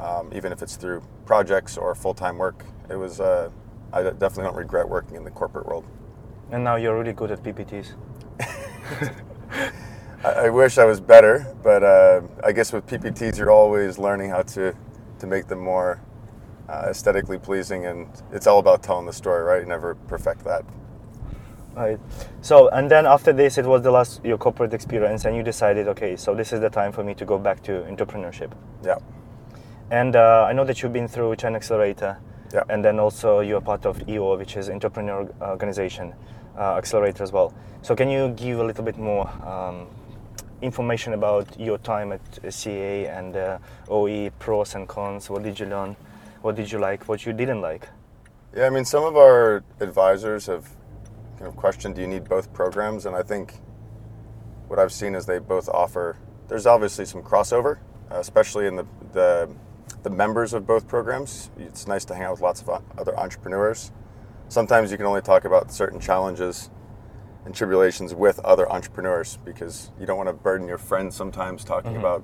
um, 0.00 0.30
even 0.34 0.52
if 0.52 0.62
it's 0.62 0.76
through 0.76 1.02
projects 1.26 1.76
or 1.76 1.94
full 1.94 2.14
time 2.14 2.38
work. 2.38 2.64
It 2.90 2.96
was 2.96 3.20
uh, 3.20 3.50
I 3.92 4.02
definitely 4.02 4.44
don't 4.44 4.56
regret 4.56 4.88
working 4.88 5.16
in 5.16 5.24
the 5.24 5.30
corporate 5.30 5.66
world. 5.66 5.84
And 6.50 6.64
now 6.64 6.76
you're 6.76 6.98
really 6.98 7.12
good 7.12 7.30
at 7.30 7.42
PPTs. 7.42 7.94
I, 10.24 10.28
I 10.28 10.48
wish 10.50 10.78
I 10.78 10.84
was 10.84 11.00
better, 11.00 11.54
but 11.62 11.82
uh, 11.82 12.22
I 12.44 12.52
guess 12.52 12.72
with 12.72 12.86
PPTs 12.86 13.38
you're 13.38 13.50
always 13.50 13.98
learning 13.98 14.30
how 14.30 14.42
to 14.42 14.74
to 15.18 15.26
make 15.26 15.48
them 15.48 15.58
more 15.58 16.00
uh, 16.68 16.86
aesthetically 16.90 17.38
pleasing, 17.38 17.86
and 17.86 18.08
it's 18.32 18.46
all 18.46 18.58
about 18.58 18.82
telling 18.82 19.06
the 19.06 19.12
story, 19.12 19.42
right? 19.42 19.60
You 19.60 19.68
never 19.68 19.94
perfect 19.94 20.44
that. 20.44 20.64
Right. 21.74 22.00
So, 22.40 22.68
and 22.70 22.90
then 22.90 23.06
after 23.06 23.32
this, 23.32 23.56
it 23.56 23.64
was 23.64 23.82
the 23.82 23.90
last 23.90 24.24
your 24.24 24.38
corporate 24.38 24.74
experience, 24.74 25.24
and 25.24 25.36
you 25.36 25.42
decided, 25.42 25.86
okay, 25.88 26.16
so 26.16 26.34
this 26.34 26.52
is 26.52 26.60
the 26.60 26.70
time 26.70 26.92
for 26.92 27.04
me 27.04 27.14
to 27.14 27.24
go 27.24 27.38
back 27.38 27.62
to 27.64 27.72
entrepreneurship. 27.82 28.52
Yeah, 28.84 28.98
And 29.90 30.16
uh, 30.16 30.44
I 30.48 30.52
know 30.52 30.64
that 30.64 30.82
you've 30.82 30.92
been 30.92 31.08
through 31.08 31.36
China 31.36 31.56
Accelerator, 31.56 32.18
Yeah. 32.52 32.64
and 32.68 32.84
then 32.84 32.98
also 32.98 33.40
you're 33.40 33.60
part 33.60 33.86
of 33.86 34.06
EO, 34.08 34.36
which 34.36 34.56
is 34.56 34.68
Entrepreneur 34.68 35.28
Organization 35.40 36.14
uh, 36.58 36.76
Accelerator 36.76 37.22
as 37.22 37.32
well. 37.32 37.52
So, 37.82 37.94
can 37.94 38.10
you 38.10 38.30
give 38.30 38.58
a 38.58 38.64
little 38.64 38.84
bit 38.84 38.98
more 38.98 39.28
um, 39.46 39.86
information 40.60 41.14
about 41.14 41.58
your 41.58 41.78
time 41.78 42.12
at 42.12 42.20
CA 42.52 43.06
and 43.06 43.36
uh, 43.36 43.58
OE, 43.88 44.30
pros 44.38 44.74
and 44.74 44.86
cons? 44.88 45.30
What 45.30 45.42
did 45.42 45.58
you 45.58 45.66
learn? 45.66 45.96
What 46.42 46.56
did 46.56 46.70
you 46.70 46.78
like? 46.78 47.08
What 47.08 47.24
you 47.26 47.32
didn't 47.32 47.60
like? 47.60 47.88
yeah. 48.56 48.66
I 48.66 48.70
mean, 48.70 48.84
some 48.84 49.04
of 49.04 49.16
our 49.16 49.62
advisors 49.80 50.46
have 50.46 50.64
kind 51.38 51.46
of 51.48 51.56
questioned, 51.56 51.94
do 51.94 52.00
you 52.00 52.06
need 52.08 52.28
both 52.28 52.52
programs? 52.52 53.06
And 53.06 53.14
I 53.14 53.22
think 53.22 53.54
what 54.68 54.78
I've 54.78 54.92
seen 54.92 55.14
is 55.14 55.26
they 55.26 55.38
both 55.38 55.68
offer. 55.68 56.16
There's 56.48 56.66
obviously 56.66 57.04
some 57.04 57.22
crossover, 57.22 57.78
uh, 58.10 58.16
especially 58.18 58.66
in 58.66 58.76
the, 58.76 58.86
the 59.12 59.48
the 60.02 60.10
members 60.10 60.52
of 60.52 60.66
both 60.66 60.86
programs. 60.86 61.50
It's 61.58 61.86
nice 61.86 62.04
to 62.06 62.14
hang 62.14 62.24
out 62.24 62.32
with 62.32 62.40
lots 62.40 62.62
of 62.62 62.82
other 62.96 63.18
entrepreneurs. 63.18 63.92
Sometimes 64.48 64.90
you 64.90 64.96
can 64.96 65.06
only 65.06 65.20
talk 65.20 65.44
about 65.44 65.72
certain 65.72 66.00
challenges, 66.00 66.70
and 67.48 67.54
tribulations 67.54 68.14
with 68.14 68.38
other 68.40 68.70
entrepreneurs 68.70 69.38
because 69.42 69.90
you 69.98 70.04
don't 70.04 70.18
want 70.18 70.28
to 70.28 70.34
burden 70.34 70.68
your 70.68 70.76
friends 70.76 71.16
sometimes 71.16 71.64
talking 71.64 71.96
about 71.96 72.22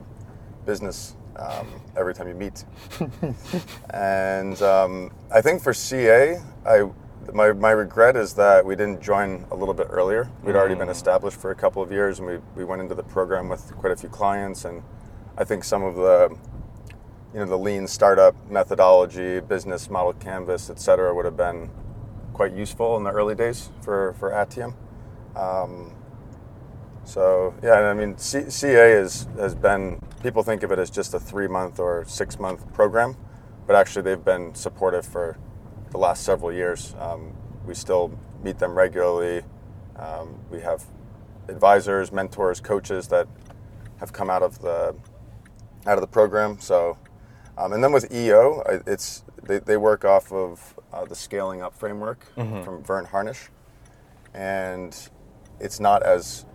business 0.66 1.16
um, 1.36 1.66
every 1.96 2.12
time 2.12 2.28
you 2.28 2.34
meet. 2.34 2.64
and 3.90 4.60
um, 4.60 5.10
I 5.32 5.40
think 5.40 5.62
for 5.62 5.72
CA, 5.72 6.38
I 6.66 6.90
my, 7.32 7.52
my 7.52 7.70
regret 7.70 8.16
is 8.16 8.34
that 8.34 8.66
we 8.66 8.76
didn't 8.76 9.00
join 9.00 9.46
a 9.50 9.56
little 9.56 9.72
bit 9.72 9.86
earlier. 9.88 10.30
We'd 10.42 10.56
already 10.56 10.74
been 10.74 10.90
established 10.90 11.40
for 11.40 11.52
a 11.52 11.54
couple 11.54 11.82
of 11.82 11.90
years, 11.90 12.18
and 12.18 12.28
we, 12.28 12.36
we 12.54 12.64
went 12.66 12.82
into 12.82 12.94
the 12.94 13.02
program 13.02 13.48
with 13.48 13.74
quite 13.76 13.92
a 13.92 13.96
few 13.96 14.10
clients. 14.10 14.66
And 14.66 14.82
I 15.38 15.44
think 15.44 15.64
some 15.64 15.82
of 15.82 15.94
the 15.94 16.36
you 17.34 17.40
know 17.40 17.46
the 17.46 17.58
lean 17.58 17.86
startup 17.88 18.34
methodology, 18.48 19.40
business 19.40 19.90
model 19.90 20.12
canvas, 20.14 20.70
et 20.70 20.78
cetera, 20.78 21.12
would 21.12 21.24
have 21.24 21.36
been 21.36 21.68
quite 22.32 22.52
useful 22.54 22.96
in 22.96 23.02
the 23.02 23.10
early 23.10 23.34
days 23.34 23.70
for 23.82 24.14
for 24.14 24.30
Atium. 24.30 24.74
Um, 25.34 25.92
so 27.04 27.54
yeah, 27.62 27.74
I 27.74 27.94
mean, 27.94 28.16
C- 28.16 28.48
CA 28.48 28.92
is, 28.92 29.26
has 29.36 29.54
been. 29.54 30.00
People 30.22 30.42
think 30.42 30.62
of 30.62 30.72
it 30.72 30.78
as 30.78 30.90
just 30.90 31.12
a 31.12 31.20
three 31.20 31.48
month 31.48 31.78
or 31.80 32.04
six 32.06 32.38
month 32.38 32.72
program, 32.72 33.16
but 33.66 33.76
actually 33.76 34.02
they've 34.02 34.24
been 34.24 34.54
supportive 34.54 35.04
for 35.04 35.36
the 35.90 35.98
last 35.98 36.24
several 36.24 36.52
years. 36.52 36.94
Um, 36.98 37.34
we 37.66 37.74
still 37.74 38.16
meet 38.42 38.58
them 38.58 38.76
regularly. 38.76 39.42
Um, 39.96 40.38
we 40.50 40.60
have 40.60 40.84
advisors, 41.48 42.12
mentors, 42.12 42.60
coaches 42.60 43.08
that 43.08 43.28
have 43.98 44.12
come 44.12 44.30
out 44.30 44.42
of 44.42 44.60
the 44.60 44.94
out 45.86 45.98
of 45.98 46.00
the 46.00 46.06
program. 46.06 46.58
So, 46.60 46.96
um, 47.58 47.72
and 47.72 47.82
then 47.82 47.92
with 47.92 48.12
EO, 48.12 48.62
it's 48.86 49.24
they, 49.42 49.58
they 49.58 49.76
work 49.76 50.04
off 50.04 50.32
of 50.32 50.74
uh, 50.92 51.04
the 51.04 51.14
scaling 51.14 51.62
up 51.62 51.74
framework 51.78 52.26
from 52.64 52.82
Verne 52.82 53.04
Harnish, 53.06 53.48
and 54.32 54.96
it's 55.60 55.78
not 55.80 56.02
as 56.02 56.46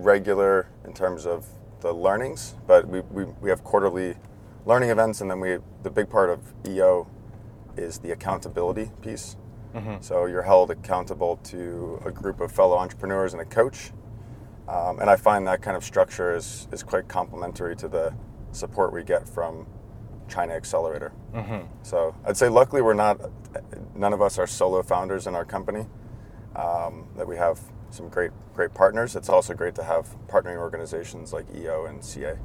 regular 0.00 0.68
in 0.84 0.92
terms 0.92 1.26
of 1.26 1.46
the 1.80 1.92
learnings, 1.92 2.54
but 2.66 2.86
we, 2.88 3.00
we, 3.00 3.24
we 3.40 3.50
have 3.50 3.62
quarterly 3.64 4.14
learning 4.64 4.90
events, 4.90 5.20
and 5.20 5.30
then 5.30 5.40
we 5.40 5.58
the 5.82 5.90
big 5.90 6.08
part 6.08 6.30
of 6.30 6.40
EO 6.66 7.06
is 7.76 7.98
the 7.98 8.12
accountability 8.12 8.90
piece. 9.02 9.36
So 10.00 10.24
you're 10.26 10.42
held 10.42 10.70
accountable 10.70 11.36
to 11.44 12.00
a 12.06 12.10
group 12.10 12.40
of 12.40 12.50
fellow 12.50 12.76
entrepreneurs 12.78 13.34
and 13.34 13.42
a 13.42 13.44
coach, 13.44 13.90
um, 14.68 15.00
and 15.00 15.10
I 15.10 15.16
find 15.16 15.46
that 15.46 15.60
kind 15.62 15.76
of 15.76 15.84
structure 15.84 16.34
is 16.34 16.66
is 16.72 16.82
quite 16.82 17.08
complementary 17.08 17.76
to 17.76 17.88
the 17.88 18.14
support 18.52 18.92
we 18.92 19.02
get 19.04 19.28
from 19.28 19.66
China 20.28 20.54
Accelerator. 20.54 21.12
So 21.82 22.14
I'd 22.24 22.36
say 22.36 22.48
luckily 22.48 22.82
we're 22.82 22.94
not 22.94 23.20
none 23.94 24.12
of 24.12 24.20
us 24.20 24.38
are 24.38 24.46
solo 24.46 24.82
founders 24.82 25.26
in 25.26 25.34
our 25.34 25.44
company. 25.44 25.86
Um, 26.54 27.06
that 27.16 27.26
we 27.28 27.36
have 27.36 27.60
some 27.90 28.08
great 28.08 28.30
great 28.54 28.72
partners. 28.74 29.14
It's 29.16 29.28
also 29.28 29.54
great 29.54 29.74
to 29.74 29.82
have 29.84 30.16
partnering 30.28 30.56
organizations 30.56 31.32
like 31.32 31.46
EO 31.54 31.86
and 31.86 32.02
CA. 32.02 32.36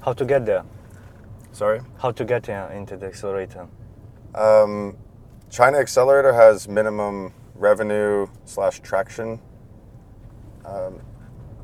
How 0.00 0.12
to 0.14 0.24
get 0.24 0.46
there? 0.46 0.64
Sorry. 1.52 1.80
How 1.98 2.10
to 2.12 2.24
get 2.24 2.48
uh, 2.48 2.68
into 2.72 2.96
the 2.96 3.06
accelerator? 3.06 3.68
Um, 4.34 4.96
China 5.50 5.78
Accelerator 5.78 6.32
has 6.32 6.68
minimum 6.68 7.32
revenue 7.54 8.26
slash 8.44 8.80
traction 8.80 9.40
um, 10.64 11.00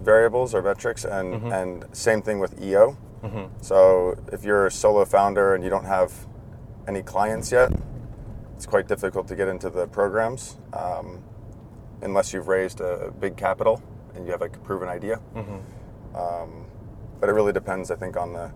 variables 0.02 0.54
or 0.54 0.62
metrics, 0.62 1.04
and 1.04 1.52
and 1.52 1.84
same 1.92 2.20
thing 2.22 2.38
with 2.40 2.60
EO. 2.60 2.96
So 3.60 4.16
if 4.32 4.44
you're 4.44 4.66
a 4.66 4.70
solo 4.70 5.04
founder 5.04 5.54
and 5.54 5.64
you 5.64 5.70
don't 5.70 5.84
have 5.86 6.12
any 6.86 7.02
clients 7.02 7.50
yet, 7.50 7.72
it's 8.54 8.66
quite 8.66 8.86
difficult 8.88 9.26
to 9.28 9.36
get 9.36 9.48
into 9.48 9.68
the 9.68 9.86
programs 9.86 10.56
um, 10.72 11.22
unless 12.02 12.32
you've 12.32 12.48
raised 12.48 12.80
a 12.80 13.12
big 13.18 13.36
capital 13.36 13.82
and 14.14 14.24
you 14.26 14.32
have 14.32 14.40
like 14.40 14.54
a 14.56 14.60
proven 14.60 14.88
idea. 14.88 15.20
Um, 16.14 16.66
but 17.20 17.28
it 17.28 17.32
really 17.32 17.52
depends, 17.52 17.90
I 17.90 17.96
think, 17.96 18.16
on 18.16 18.32
the 18.32 18.50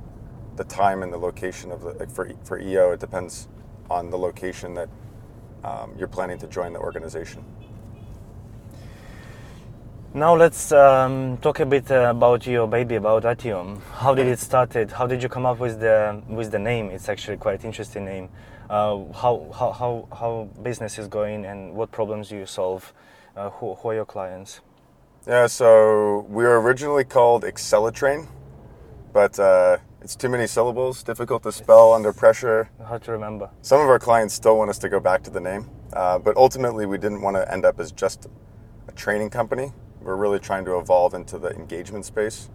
the 0.56 0.64
time 0.64 1.02
and 1.02 1.12
the 1.12 1.16
location 1.18 1.70
of 1.72 1.80
the 1.82 1.92
like 1.94 2.10
for 2.10 2.30
for 2.44 2.58
EO. 2.60 2.92
It 2.92 3.00
depends 3.00 3.48
on 3.90 4.10
the 4.10 4.18
location 4.18 4.74
that 4.74 4.88
um, 5.64 5.94
you're 5.98 6.08
planning 6.08 6.38
to 6.38 6.46
join 6.46 6.72
the 6.72 6.78
organization. 6.80 7.44
Now 10.12 10.34
let's 10.34 10.72
um, 10.72 11.36
talk 11.36 11.60
a 11.60 11.66
bit 11.66 11.88
uh, 11.88 12.10
about 12.10 12.44
your 12.44 12.66
baby, 12.66 12.96
about 12.96 13.22
Atium. 13.22 13.80
How 13.92 14.12
did 14.12 14.26
it 14.26 14.40
started? 14.40 14.90
How 14.90 15.06
did 15.06 15.22
you 15.22 15.28
come 15.28 15.46
up 15.46 15.60
with 15.60 15.78
the 15.78 16.20
with 16.28 16.50
the 16.50 16.58
name? 16.58 16.90
It's 16.90 17.08
actually 17.08 17.36
quite 17.36 17.64
interesting 17.64 18.06
name. 18.06 18.28
Uh, 18.68 19.04
how, 19.12 19.48
how 19.56 19.70
how 19.70 20.08
how 20.10 20.48
business 20.64 20.98
is 20.98 21.06
going 21.06 21.44
and 21.44 21.74
what 21.76 21.92
problems 21.92 22.28
do 22.28 22.36
you 22.36 22.44
solve? 22.44 22.92
Uh, 23.36 23.50
who, 23.50 23.76
who 23.76 23.90
are 23.90 23.94
your 23.94 24.04
clients? 24.04 24.60
Yeah, 25.28 25.46
so 25.46 26.26
we 26.28 26.42
were 26.42 26.60
originally 26.60 27.04
called 27.04 27.44
Accelertrain, 27.44 28.26
but 29.12 29.38
uh, 29.38 29.76
it's 30.02 30.16
too 30.16 30.28
many 30.28 30.48
syllables, 30.48 31.04
difficult 31.04 31.44
to 31.44 31.52
spell 31.52 31.92
under 31.92 32.12
pressure. 32.12 32.68
Hard 32.84 33.04
to 33.04 33.12
remember? 33.12 33.48
Some 33.62 33.80
of 33.80 33.88
our 33.88 34.00
clients 34.00 34.34
still 34.34 34.58
want 34.58 34.70
us 34.70 34.78
to 34.78 34.88
go 34.88 34.98
back 34.98 35.22
to 35.22 35.30
the 35.30 35.40
name, 35.40 35.70
uh, 35.92 36.18
but 36.18 36.36
ultimately 36.36 36.84
we 36.84 36.98
didn't 36.98 37.22
want 37.22 37.36
to 37.36 37.52
end 37.52 37.64
up 37.64 37.78
as 37.78 37.92
just 37.92 38.26
a 38.88 38.92
training 38.92 39.30
company. 39.30 39.72
We're 40.02 40.16
really 40.16 40.38
trying 40.38 40.64
to 40.64 40.78
evolve 40.78 41.14
into 41.14 41.38
the 41.38 41.50
engagement 41.50 42.06
space. 42.06 42.48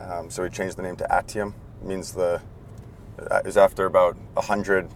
Um, 0.00 0.30
so 0.30 0.42
we 0.42 0.50
changed 0.50 0.76
the 0.76 0.82
name 0.82 0.96
to 0.96 1.06
Atium. 1.10 1.54
It 1.80 1.86
means 1.86 2.12
the 2.12 2.40
uh, 3.30 3.42
is 3.44 3.56
after 3.56 3.86
about 3.86 4.16
a 4.36 4.42
hundred 4.42 4.88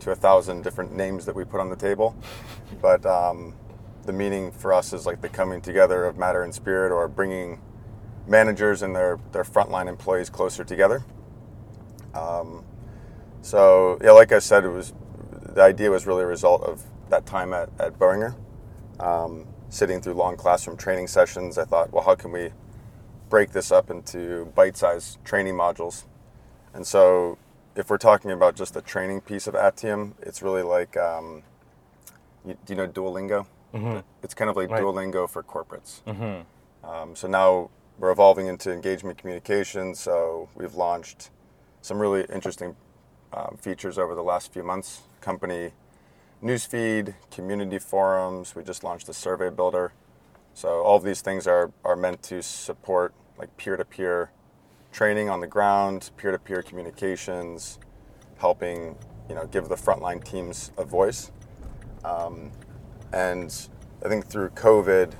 to 0.00 0.10
a 0.10 0.14
thousand 0.14 0.62
different 0.62 0.92
names 0.92 1.26
that 1.26 1.34
we 1.34 1.44
put 1.44 1.60
on 1.60 1.68
the 1.68 1.76
table, 1.76 2.16
but 2.82 3.04
um, 3.06 3.54
the 4.04 4.12
meaning 4.12 4.50
for 4.50 4.72
us 4.72 4.92
is 4.92 5.06
like 5.06 5.20
the 5.20 5.28
coming 5.28 5.60
together 5.60 6.04
of 6.04 6.16
matter 6.16 6.42
and 6.42 6.54
spirit, 6.54 6.92
or 6.92 7.06
bringing 7.08 7.60
managers 8.26 8.82
and 8.82 8.94
their 8.96 9.18
their 9.32 9.44
frontline 9.44 9.88
employees 9.88 10.30
closer 10.30 10.64
together. 10.64 11.04
Um, 12.14 12.64
so 13.42 13.98
yeah, 14.02 14.12
like 14.12 14.32
I 14.32 14.38
said, 14.38 14.64
it 14.64 14.70
was 14.70 14.94
the 15.30 15.62
idea 15.62 15.90
was 15.90 16.06
really 16.06 16.22
a 16.22 16.26
result 16.26 16.62
of 16.62 16.84
that 17.10 17.26
time 17.26 17.52
at 17.52 17.68
at 17.78 17.98
Boehringer, 17.98 18.34
um, 18.98 19.46
sitting 19.70 20.02
through 20.02 20.14
long 20.14 20.36
classroom 20.36 20.76
training 20.76 21.06
sessions. 21.06 21.56
I 21.56 21.64
thought, 21.64 21.92
well, 21.92 22.04
how 22.04 22.14
can 22.14 22.32
we 22.32 22.50
break 23.30 23.52
this 23.52 23.72
up 23.72 23.88
into 23.90 24.46
bite-sized 24.54 25.24
training 25.24 25.54
modules? 25.54 26.04
And 26.74 26.86
so, 26.86 27.38
if 27.76 27.88
we're 27.88 27.98
talking 27.98 28.30
about 28.32 28.56
just 28.56 28.74
the 28.74 28.82
training 28.82 29.22
piece 29.22 29.46
of 29.46 29.54
Atium, 29.54 30.14
it's 30.20 30.42
really 30.42 30.62
like, 30.62 30.96
um, 30.96 31.42
you, 32.44 32.58
do 32.66 32.72
you 32.72 32.76
know 32.76 32.86
Duolingo? 32.88 33.46
It's 34.22 34.34
kind 34.34 34.50
of 34.50 34.56
like 34.56 34.70
Right. 34.70 34.82
Duolingo 34.82 35.28
for 35.30 35.42
corporates. 35.42 36.00
Um, 36.82 37.14
so 37.14 37.28
now 37.28 37.70
we're 37.98 38.10
evolving 38.10 38.46
into 38.48 38.72
engagement 38.72 39.18
communication. 39.18 39.94
So 39.94 40.48
we've 40.56 40.74
launched 40.74 41.30
some 41.82 41.98
really 41.98 42.24
interesting 42.32 42.74
um, 43.32 43.56
features 43.60 43.98
over 43.98 44.14
the 44.16 44.22
last 44.22 44.52
few 44.52 44.64
months. 44.64 45.02
Company 45.20 45.70
newsfeed, 46.42 47.14
community 47.30 47.78
forums. 47.78 48.54
We 48.54 48.62
just 48.62 48.82
launched 48.82 49.08
a 49.08 49.12
survey 49.12 49.50
builder. 49.50 49.92
So 50.54 50.82
all 50.82 50.96
of 50.96 51.04
these 51.04 51.20
things 51.20 51.46
are, 51.46 51.70
are 51.84 51.96
meant 51.96 52.22
to 52.24 52.42
support 52.42 53.14
like 53.38 53.56
peer-to-peer 53.56 54.30
training 54.92 55.28
on 55.28 55.40
the 55.40 55.46
ground, 55.46 56.10
peer-to-peer 56.16 56.62
communications, 56.62 57.78
helping 58.38 58.96
you 59.28 59.34
know 59.34 59.46
give 59.46 59.68
the 59.68 59.76
frontline 59.76 60.22
teams 60.24 60.72
a 60.76 60.84
voice. 60.84 61.30
Um, 62.04 62.50
and 63.12 63.68
I 64.04 64.08
think 64.08 64.26
through 64.26 64.50
COVID, 64.50 65.12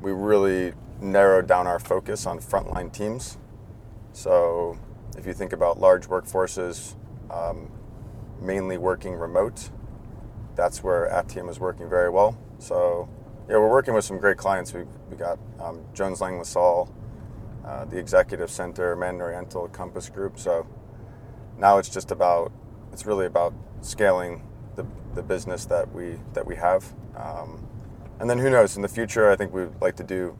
we 0.00 0.12
really 0.12 0.72
narrowed 1.00 1.46
down 1.46 1.66
our 1.66 1.78
focus 1.78 2.26
on 2.26 2.38
frontline 2.38 2.92
teams. 2.92 3.38
So 4.12 4.78
if 5.16 5.26
you 5.26 5.32
think 5.32 5.52
about 5.52 5.80
large 5.80 6.08
workforces, 6.08 6.94
um, 7.30 7.70
mainly 8.40 8.78
working 8.78 9.14
remote, 9.14 9.70
that's 10.60 10.84
where 10.84 11.08
Atium 11.10 11.48
is 11.48 11.58
working 11.58 11.88
very 11.88 12.10
well. 12.10 12.36
So 12.58 13.08
yeah, 13.48 13.56
we're 13.56 13.70
working 13.70 13.94
with 13.94 14.04
some 14.04 14.18
great 14.18 14.36
clients. 14.36 14.74
We 14.74 14.82
we 15.10 15.16
got 15.16 15.38
um, 15.58 15.80
Jones 15.94 16.20
Lang 16.20 16.36
LaSalle, 16.36 16.94
uh, 17.64 17.86
the 17.86 17.96
Executive 17.96 18.50
Center, 18.50 18.94
Man 18.94 19.22
Oriental, 19.22 19.68
Compass 19.68 20.10
Group. 20.10 20.38
So 20.38 20.66
now 21.56 21.78
it's 21.78 21.88
just 21.88 22.10
about 22.10 22.52
it's 22.92 23.06
really 23.06 23.24
about 23.24 23.54
scaling 23.80 24.42
the, 24.76 24.84
the 25.14 25.22
business 25.22 25.64
that 25.64 25.90
we 25.94 26.18
that 26.34 26.46
we 26.46 26.56
have. 26.56 26.84
Um, 27.16 27.66
and 28.18 28.28
then 28.28 28.36
who 28.36 28.50
knows 28.50 28.76
in 28.76 28.82
the 28.82 28.88
future? 28.88 29.30
I 29.30 29.36
think 29.36 29.54
we'd 29.54 29.80
like 29.80 29.96
to 29.96 30.04
do 30.04 30.36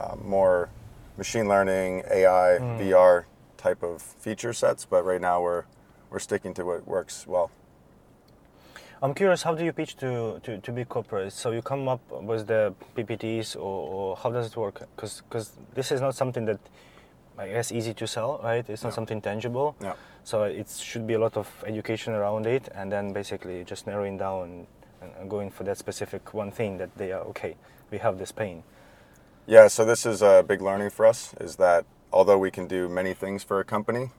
uh, 0.00 0.16
more 0.20 0.70
machine 1.16 1.46
learning, 1.46 2.02
AI, 2.10 2.58
VR 2.80 3.26
type 3.56 3.84
of 3.84 4.02
feature 4.02 4.52
sets. 4.52 4.84
But 4.84 5.04
right 5.04 5.20
now 5.20 5.40
we're 5.40 5.66
we're 6.10 6.18
sticking 6.18 6.52
to 6.54 6.64
what 6.64 6.84
works 6.84 7.28
well. 7.28 7.52
I'm 9.06 9.14
curious, 9.14 9.44
how 9.44 9.54
do 9.54 9.64
you 9.64 9.72
pitch 9.72 9.96
to, 9.98 10.40
to, 10.42 10.58
to 10.58 10.72
big 10.72 10.88
corporates? 10.88 11.30
So 11.30 11.52
you 11.52 11.62
come 11.62 11.86
up 11.86 12.00
with 12.10 12.48
the 12.48 12.74
PPTs, 12.96 13.54
or, 13.54 13.60
or 13.60 14.16
how 14.16 14.32
does 14.32 14.48
it 14.48 14.56
work? 14.56 14.80
Because 14.96 15.52
this 15.74 15.92
is 15.92 16.00
not 16.00 16.16
something 16.16 16.44
that 16.46 16.58
I 17.38 17.46
guess 17.46 17.70
easy 17.70 17.94
to 17.94 18.06
sell, 18.08 18.40
right? 18.42 18.68
It's 18.68 18.82
not 18.82 18.88
Yeah. 18.88 18.94
something 18.96 19.20
tangible. 19.20 19.76
Yeah. 19.80 19.92
So 20.24 20.42
it 20.42 20.68
should 20.68 21.06
be 21.06 21.14
a 21.14 21.20
lot 21.20 21.36
of 21.36 21.46
education 21.64 22.14
around 22.14 22.46
it, 22.46 22.68
and 22.74 22.90
then 22.90 23.12
basically 23.12 23.62
just 23.62 23.86
narrowing 23.86 24.18
down 24.18 24.66
and 25.20 25.30
going 25.30 25.50
for 25.50 25.62
that 25.62 25.78
specific 25.78 26.34
one 26.34 26.50
thing 26.50 26.78
that 26.78 26.90
they 26.96 27.12
are 27.12 27.22
okay. 27.26 27.54
We 27.92 27.98
have 27.98 28.18
this 28.18 28.32
pain. 28.32 28.64
Yeah, 29.46 29.68
so 29.68 29.84
this 29.84 30.04
is 30.04 30.20
a 30.20 30.44
big 30.44 30.60
learning 30.60 30.90
for 30.90 31.06
us 31.06 31.32
is 31.40 31.54
that 31.56 31.84
although 32.12 32.38
we 32.38 32.50
can 32.50 32.66
do 32.66 32.88
many 32.88 33.14
things 33.14 33.44
for 33.44 33.60
a 33.60 33.64
company, 33.64 34.10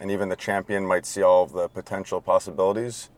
and 0.00 0.10
even 0.10 0.30
the 0.30 0.36
champion 0.36 0.86
might 0.86 1.04
see 1.04 1.22
all 1.22 1.42
of 1.42 1.52
the 1.52 1.68
potential 1.68 2.22
possibilities, 2.22 3.10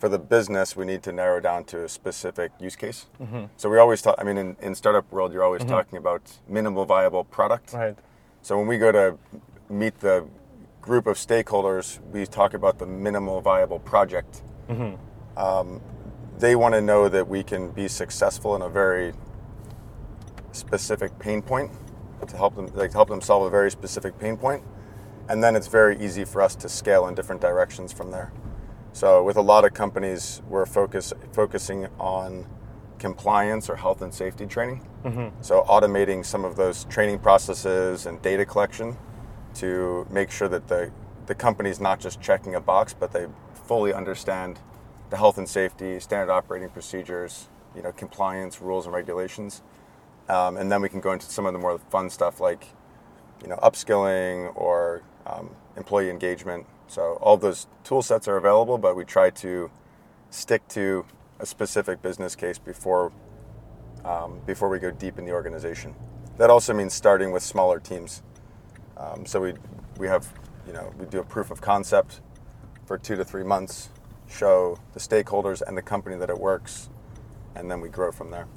for 0.00 0.08
the 0.08 0.18
business, 0.18 0.74
we 0.74 0.86
need 0.86 1.02
to 1.02 1.12
narrow 1.12 1.40
down 1.40 1.64
to 1.64 1.84
a 1.84 1.88
specific 1.88 2.52
use 2.58 2.74
case. 2.74 3.06
Mm-hmm. 3.20 3.44
So 3.58 3.68
we 3.68 3.78
always 3.78 4.00
talk, 4.00 4.14
I 4.18 4.24
mean, 4.24 4.38
in, 4.38 4.56
in 4.62 4.74
startup 4.74 5.10
world, 5.12 5.32
you're 5.32 5.44
always 5.44 5.60
mm-hmm. 5.60 5.72
talking 5.72 5.98
about 5.98 6.22
minimal 6.48 6.86
viable 6.86 7.24
product. 7.24 7.74
Right. 7.74 7.96
So 8.40 8.56
when 8.56 8.66
we 8.66 8.78
go 8.78 8.90
to 8.90 9.18
meet 9.68 10.00
the 10.00 10.26
group 10.80 11.06
of 11.06 11.16
stakeholders, 11.16 12.00
we 12.10 12.24
talk 12.24 12.54
about 12.54 12.78
the 12.78 12.86
minimal 12.86 13.42
viable 13.42 13.78
project. 13.78 14.42
Mm-hmm. 14.70 15.38
Um, 15.38 15.82
they 16.38 16.56
want 16.56 16.74
to 16.74 16.80
know 16.80 17.10
that 17.10 17.28
we 17.28 17.42
can 17.42 17.70
be 17.70 17.86
successful 17.86 18.56
in 18.56 18.62
a 18.62 18.70
very 18.70 19.12
specific 20.52 21.18
pain 21.18 21.42
point 21.42 21.70
to 22.26 22.36
help 22.36 22.56
them 22.56 22.66
like 22.74 22.92
help 22.92 23.08
them 23.08 23.20
solve 23.20 23.46
a 23.46 23.50
very 23.50 23.70
specific 23.70 24.18
pain 24.18 24.36
point, 24.36 24.62
and 25.28 25.42
then 25.42 25.54
it's 25.56 25.68
very 25.68 25.98
easy 25.98 26.24
for 26.24 26.42
us 26.42 26.54
to 26.54 26.68
scale 26.68 27.06
in 27.08 27.14
different 27.14 27.40
directions 27.40 27.92
from 27.92 28.10
there. 28.10 28.32
So 29.00 29.22
with 29.22 29.38
a 29.38 29.40
lot 29.40 29.64
of 29.64 29.72
companies, 29.72 30.42
we're 30.46 30.66
focus, 30.66 31.14
focusing 31.32 31.86
on 31.98 32.44
compliance 32.98 33.70
or 33.70 33.76
health 33.76 34.02
and 34.02 34.12
safety 34.12 34.44
training. 34.44 34.86
Mm-hmm. 35.04 35.40
So 35.40 35.62
automating 35.62 36.22
some 36.22 36.44
of 36.44 36.54
those 36.56 36.84
training 36.84 37.20
processes 37.20 38.04
and 38.04 38.20
data 38.20 38.44
collection 38.44 38.98
to 39.54 40.06
make 40.10 40.30
sure 40.30 40.48
that 40.48 40.68
the 40.68 40.92
the 41.24 41.34
company's 41.34 41.80
not 41.80 41.98
just 41.98 42.20
checking 42.20 42.54
a 42.54 42.60
box, 42.60 42.92
but 42.92 43.10
they 43.12 43.26
fully 43.66 43.94
understand 43.94 44.58
the 45.08 45.16
health 45.16 45.38
and 45.38 45.48
safety, 45.48 45.98
standard 45.98 46.30
operating 46.30 46.68
procedures, 46.68 47.48
you 47.74 47.80
know, 47.80 47.92
compliance 47.92 48.60
rules 48.60 48.84
and 48.84 48.94
regulations, 48.94 49.62
um, 50.28 50.58
and 50.58 50.70
then 50.70 50.82
we 50.82 50.90
can 50.90 51.00
go 51.00 51.12
into 51.12 51.24
some 51.24 51.46
of 51.46 51.54
the 51.54 51.58
more 51.58 51.78
fun 51.88 52.10
stuff 52.10 52.38
like, 52.38 52.66
you 53.42 53.48
know, 53.48 53.56
upskilling 53.62 54.52
or 54.54 55.00
um, 55.24 55.48
employee 55.78 56.10
engagement. 56.10 56.66
So 56.90 57.18
all 57.22 57.36
those 57.36 57.68
tool 57.84 58.02
sets 58.02 58.26
are 58.26 58.36
available, 58.36 58.76
but 58.76 58.96
we 58.96 59.04
try 59.04 59.30
to 59.30 59.70
stick 60.30 60.66
to 60.70 61.06
a 61.38 61.46
specific 61.46 62.02
business 62.02 62.34
case 62.34 62.58
before 62.58 63.12
um, 64.04 64.40
before 64.44 64.68
we 64.68 64.80
go 64.80 64.90
deep 64.90 65.16
in 65.16 65.24
the 65.24 65.30
organization. 65.30 65.94
That 66.36 66.50
also 66.50 66.74
means 66.74 66.92
starting 66.92 67.30
with 67.30 67.44
smaller 67.44 67.78
teams. 67.78 68.24
Um, 68.96 69.24
so 69.24 69.40
we 69.40 69.54
we 69.98 70.08
have 70.08 70.34
you 70.66 70.72
know 70.72 70.92
we 70.98 71.06
do 71.06 71.20
a 71.20 71.22
proof 71.22 71.52
of 71.52 71.60
concept 71.60 72.22
for 72.86 72.98
two 72.98 73.14
to 73.14 73.24
three 73.24 73.44
months, 73.44 73.90
show 74.28 74.80
the 74.92 74.98
stakeholders 74.98 75.62
and 75.64 75.78
the 75.78 75.82
company 75.82 76.16
that 76.16 76.28
it 76.28 76.40
works, 76.40 76.90
and 77.54 77.70
then 77.70 77.80
we 77.80 77.88
grow 77.88 78.10
from 78.10 78.32
there. 78.32 78.48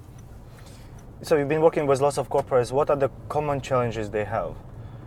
So 1.22 1.38
you've 1.38 1.50
been 1.50 1.62
working 1.62 1.86
with 1.86 2.02
lots 2.02 2.18
of 2.18 2.30
corporates. 2.32 2.72
What 2.72 2.90
are 2.90 2.98
the 2.98 3.10
common 3.30 3.62
challenges 3.62 4.10
they 4.10 4.26
have? 4.26 4.56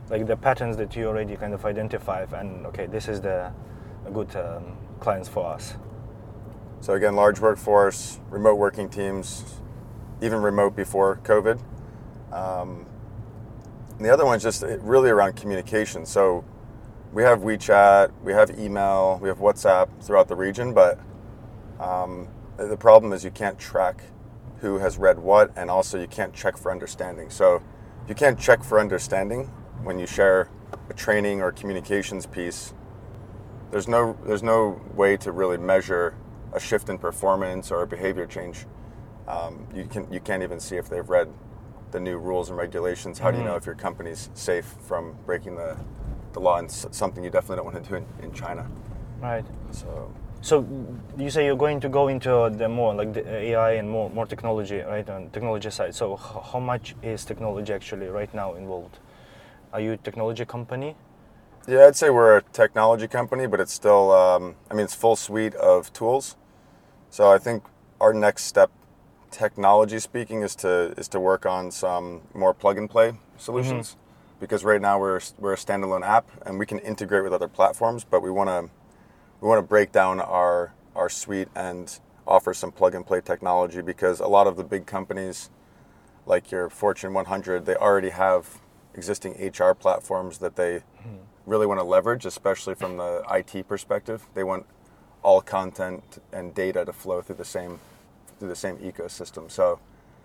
Like 0.09 0.27
the 0.27 0.37
patterns 0.37 0.77
that 0.77 0.95
you 0.95 1.07
already 1.07 1.37
kind 1.37 1.53
of 1.53 1.65
identify 1.65 2.25
and 2.33 2.67
okay 2.67 2.87
this 2.87 3.09
is 3.09 3.21
the 3.21 3.53
good 4.13 4.35
um, 4.37 4.77
clients 5.01 5.29
for 5.29 5.47
us. 5.47 5.75
So 6.81 6.95
again 6.95 7.17
large 7.17 7.41
workforce 7.41 8.21
remote 8.31 8.55
working 8.57 8.89
teams 8.89 9.61
even 10.23 10.41
remote 10.41 10.77
before 10.77 11.21
covid. 11.25 11.61
Um, 12.33 12.87
and 13.97 14.05
the 14.05 14.11
other 14.11 14.25
one's 14.25 14.43
just 14.43 14.63
really 14.81 15.11
around 15.11 15.37
communication. 15.37 16.07
So 16.07 16.45
we 17.13 17.23
have 17.23 17.41
wechat 17.41 18.13
we 18.23 18.33
have 18.33 18.59
email 18.59 19.19
we 19.21 19.29
have 19.29 19.39
whatsapp 19.39 19.89
throughout 20.03 20.29
the 20.29 20.37
region 20.37 20.73
but 20.73 21.01
um, 21.81 22.29
the 22.57 22.77
problem 22.77 23.13
is 23.13 23.25
you 23.25 23.31
can't 23.31 23.59
track 23.59 24.03
who 24.61 24.79
has 24.79 24.99
read 24.99 25.19
what 25.19 25.51
and 25.57 25.71
also 25.71 26.01
you 26.01 26.07
can't 26.07 26.33
check 26.33 26.57
for 26.57 26.71
understanding. 26.71 27.29
So 27.29 27.63
you 28.09 28.15
can't 28.15 28.39
check 28.39 28.63
for 28.63 28.79
understanding 28.79 29.51
when 29.87 30.01
you 30.01 30.07
share 30.07 30.51
a 30.91 30.95
training 30.95 31.41
or 31.41 31.53
communications 31.53 32.27
piece, 32.27 32.75
there's 33.71 33.87
no 33.87 34.17
there's 34.27 34.43
no 34.43 34.81
way 34.95 35.17
to 35.19 35.31
really 35.31 35.57
measure 35.57 36.15
a 36.53 36.61
shift 36.61 36.89
in 36.89 36.99
performance 36.99 37.71
or 37.71 37.83
a 37.83 37.87
behavior 37.87 38.27
change. 38.27 38.67
Um, 39.29 39.67
you 39.75 39.85
can 39.85 40.13
you 40.13 40.21
can't 40.21 40.43
even 40.43 40.59
see 40.61 40.77
if 40.77 40.89
they've 40.89 41.09
read 41.09 41.29
the 41.93 42.01
new 42.01 42.19
rules 42.19 42.49
and 42.51 42.59
regulations. 42.59 43.19
How 43.19 43.31
do 43.31 43.39
you 43.39 43.45
know 43.45 43.51
mm-hmm. 43.51 43.59
if 43.59 43.67
your 43.67 43.77
company's 43.77 44.29
safe 44.35 44.67
from 44.89 45.15
breaking 45.25 45.55
the, 45.55 45.77
the 46.33 46.41
law 46.41 46.59
and 46.59 46.71
something 46.71 47.23
you 47.23 47.31
definitely 47.31 47.57
don't 47.57 47.73
want 47.73 47.83
to 47.83 47.89
do 47.89 47.97
in, 47.97 48.07
in 48.25 48.33
China? 48.33 48.69
Right. 49.21 49.45
So. 49.71 50.13
So 50.43 50.67
you 51.17 51.31
say 51.31 51.45
you're 51.47 51.57
going 51.57 51.81
to 51.81 51.89
go 51.89 52.09
into 52.09 52.51
the 52.57 52.69
more 52.69 52.95
like 52.95 53.15
the 53.15 53.27
AI 53.27 53.73
and 53.73 53.89
more 53.89 54.11
more 54.11 54.27
technology, 54.27 54.81
right? 54.81 55.09
On 55.09 55.31
technology 55.31 55.71
side. 55.71 55.95
So 55.95 56.17
how 56.17 56.61
much 56.61 56.95
is 57.03 57.25
technology 57.25 57.73
actually 57.73 58.09
right 58.09 58.33
now 58.35 58.55
involved? 58.55 58.99
Are 59.73 59.81
you 59.81 59.93
a 59.93 59.97
technology 59.97 60.45
company? 60.45 60.97
Yeah, 61.69 61.87
I'd 61.87 61.97
say 61.97 62.11
we're 62.11 62.37
a 62.37 62.43
technology 62.43 63.09
company, 63.09 63.47
but 63.47 63.61
it's 63.61 63.73
still, 63.73 64.13
um, 64.13 64.55
I 64.71 64.75
mean, 64.75 64.85
it's 64.85 64.95
full 64.95 65.17
suite 65.17 65.55
of 65.57 65.93
tools. 65.93 66.37
So 67.11 67.31
I 67.31 67.39
think 67.39 67.65
our 68.01 68.15
next 68.15 68.45
step, 68.45 68.71
technology 69.31 69.99
speaking, 69.99 70.43
is 70.43 70.55
to 70.57 70.95
is 70.97 71.09
to 71.09 71.21
work 71.21 71.45
on 71.45 71.71
some 71.71 72.23
more 72.35 72.55
plug 72.55 72.79
and 72.79 72.89
play 72.89 73.19
solutions. 73.37 73.91
Mm-hmm. 73.91 74.01
Because 74.39 74.65
right 74.65 74.81
now 74.81 75.01
we're 75.01 75.21
we're 75.39 75.55
a 75.55 75.57
standalone 75.57 76.07
app 76.07 76.31
and 76.45 76.59
we 76.59 76.67
can 76.67 76.79
integrate 76.79 77.25
with 77.25 77.33
other 77.33 77.49
platforms, 77.49 78.05
but 78.05 78.23
we 78.23 78.31
want 78.31 78.49
to 78.49 78.71
we 79.41 79.49
want 79.49 79.59
to 79.59 79.67
break 79.67 79.93
down 79.93 80.21
our 80.21 80.73
our 80.95 81.09
suite 81.09 81.49
and 81.55 81.99
offer 82.27 82.55
some 82.55 82.73
plug 82.73 82.95
and 82.95 83.07
play 83.07 83.21
technology 83.21 83.81
because 83.81 84.21
a 84.21 84.27
lot 84.27 84.47
of 84.47 84.57
the 84.57 84.65
big 84.65 84.87
companies 84.87 85.51
like 86.27 86.51
your 86.51 86.69
Fortune 86.69 87.15
100, 87.15 87.67
they 87.67 87.77
already 87.77 88.11
have 88.11 88.61
existing 88.97 89.33
HR 89.33 89.73
platforms 89.73 90.39
that 90.39 90.57
they 90.57 90.83
really 91.47 91.67
want 91.67 91.79
to 91.81 91.85
leverage, 91.85 92.27
especially 92.27 92.75
from 92.75 92.97
the 92.97 93.23
IT 93.31 93.69
perspective. 93.69 94.27
They 94.35 94.45
want 94.45 94.67
all 95.23 95.41
content 95.41 96.23
and 96.33 96.55
data 96.55 96.85
to 96.85 96.93
flow 96.93 97.23
through 97.23 97.37
the 97.37 97.45
same 97.45 97.79
through 98.39 98.49
the 98.49 98.57
same 98.57 98.77
ecosystem. 98.79 99.51
So 99.51 99.79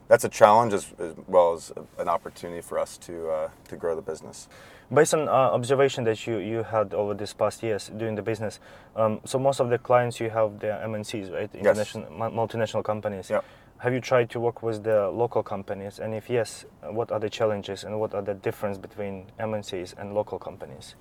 that's 0.07 0.25
a 0.25 0.29
challenge 0.29 0.73
as, 0.73 0.93
as 0.99 1.13
well 1.27 1.53
as 1.53 1.71
an 1.97 2.09
opportunity 2.09 2.61
for 2.61 2.77
us 2.77 2.97
to 2.97 3.29
uh, 3.29 3.49
to 3.69 3.75
grow 3.75 3.95
the 3.95 4.01
business. 4.01 4.47
Based 4.93 5.13
on 5.13 5.29
uh, 5.29 5.31
observation 5.31 6.03
that 6.03 6.27
you, 6.27 6.39
you 6.39 6.63
had 6.63 6.93
over 6.93 7.13
this 7.13 7.33
past 7.33 7.63
years 7.63 7.89
doing 7.95 8.15
the 8.15 8.21
business, 8.21 8.59
um, 8.97 9.21
so 9.23 9.39
most 9.39 9.61
of 9.61 9.69
the 9.69 9.77
clients 9.77 10.19
you 10.19 10.29
have 10.29 10.59
the 10.59 10.67
MNCs, 10.67 11.31
right? 11.31 11.49
International 11.55 12.05
yes. 12.11 12.31
multinational 12.33 12.83
companies. 12.83 13.29
Yeah. 13.29 13.39
Have 13.81 13.93
you 13.93 13.99
tried 13.99 14.29
to 14.29 14.39
work 14.39 14.61
with 14.61 14.83
the 14.83 15.09
local 15.09 15.41
companies? 15.41 15.97
And 15.97 16.13
if 16.13 16.29
yes, 16.29 16.65
what 16.83 17.11
are 17.11 17.19
the 17.19 17.31
challenges 17.31 17.83
and 17.83 17.99
what 17.99 18.13
are 18.13 18.21
the 18.21 18.35
difference 18.35 18.77
between 18.77 19.31
MNCs 19.39 19.95
and 19.97 20.13
local 20.13 20.37
companies? 20.37 20.93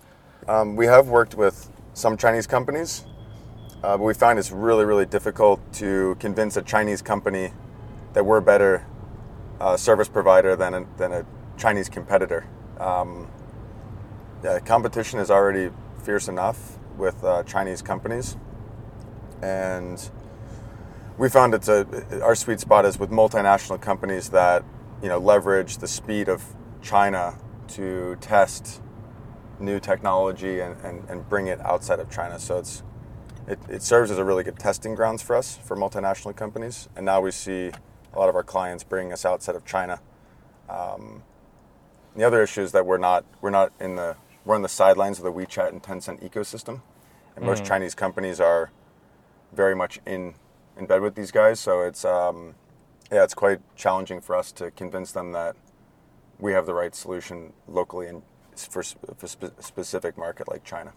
Um, 0.48 0.76
we 0.76 0.86
have 0.86 1.08
worked 1.08 1.34
with 1.34 1.70
some 1.92 2.16
Chinese 2.16 2.46
companies, 2.46 3.04
uh, 3.82 3.98
but 3.98 4.04
we 4.04 4.14
find 4.14 4.38
it's 4.38 4.50
really, 4.50 4.86
really 4.86 5.04
difficult 5.04 5.60
to 5.74 6.16
convince 6.20 6.56
a 6.56 6.62
Chinese 6.62 7.02
company 7.02 7.52
that 8.14 8.24
we're 8.24 8.38
a 8.38 8.42
better 8.42 8.86
uh, 9.60 9.76
service 9.76 10.08
provider 10.08 10.56
than 10.56 10.72
a, 10.72 10.86
than 10.96 11.12
a 11.12 11.26
Chinese 11.58 11.90
competitor. 11.90 12.46
Um, 12.78 13.30
yeah, 14.42 14.58
competition 14.58 15.20
is 15.20 15.30
already 15.30 15.68
fierce 16.02 16.28
enough 16.28 16.78
with 16.96 17.22
uh, 17.24 17.42
Chinese 17.42 17.82
companies, 17.82 18.38
and 19.42 20.10
we 21.20 21.28
found 21.28 21.52
it's 21.52 21.68
a 21.68 21.86
our 22.22 22.34
sweet 22.34 22.58
spot 22.60 22.86
is 22.86 22.98
with 22.98 23.10
multinational 23.10 23.78
companies 23.78 24.30
that 24.30 24.64
you 25.02 25.08
know 25.08 25.18
leverage 25.18 25.76
the 25.76 25.86
speed 25.86 26.30
of 26.30 26.42
China 26.80 27.38
to 27.68 28.16
test 28.22 28.80
new 29.58 29.78
technology 29.78 30.60
and, 30.60 30.80
and, 30.82 31.06
and 31.10 31.28
bring 31.28 31.46
it 31.46 31.60
outside 31.60 32.00
of 32.00 32.10
China. 32.10 32.38
So 32.38 32.58
it's 32.58 32.82
it, 33.46 33.58
it 33.68 33.82
serves 33.82 34.10
as 34.10 34.16
a 34.16 34.24
really 34.24 34.42
good 34.42 34.58
testing 34.58 34.94
grounds 34.94 35.20
for 35.20 35.36
us 35.36 35.58
for 35.58 35.76
multinational 35.76 36.34
companies. 36.34 36.88
And 36.96 37.04
now 37.04 37.20
we 37.20 37.32
see 37.32 37.70
a 38.14 38.18
lot 38.18 38.30
of 38.30 38.34
our 38.34 38.42
clients 38.42 38.82
bringing 38.82 39.12
us 39.12 39.26
outside 39.26 39.56
of 39.56 39.66
China. 39.66 40.00
Um, 40.70 41.22
the 42.16 42.24
other 42.24 42.42
issue 42.42 42.62
is 42.62 42.72
that 42.72 42.86
we're 42.86 42.96
not 42.96 43.26
we're 43.42 43.50
not 43.50 43.74
in 43.78 43.96
the 43.96 44.16
we're 44.46 44.54
on 44.54 44.62
the 44.62 44.70
sidelines 44.70 45.18
of 45.18 45.24
the 45.24 45.32
WeChat 45.32 45.68
and 45.68 45.82
Tencent 45.82 46.26
ecosystem, 46.26 46.80
and 47.36 47.44
most 47.44 47.62
mm. 47.62 47.66
Chinese 47.66 47.94
companies 47.94 48.40
are 48.40 48.72
very 49.52 49.76
much 49.76 50.00
in 50.06 50.34
in 50.80 50.86
bed 50.86 51.02
with 51.02 51.14
these 51.14 51.30
guys. 51.30 51.60
So 51.60 51.82
it's 51.82 52.04
um, 52.04 52.54
yeah, 53.12 53.22
it's 53.22 53.34
quite 53.34 53.60
challenging 53.76 54.20
for 54.20 54.34
us 54.34 54.50
to 54.52 54.70
convince 54.72 55.12
them 55.12 55.32
that 55.32 55.54
we 56.38 56.52
have 56.52 56.66
the 56.66 56.74
right 56.74 56.94
solution 56.94 57.52
locally 57.68 58.08
and 58.08 58.22
for, 58.56 58.82
for 58.82 59.26
a 59.26 59.62
specific 59.62 60.16
market 60.16 60.48
like 60.48 60.64
China. 60.64 60.92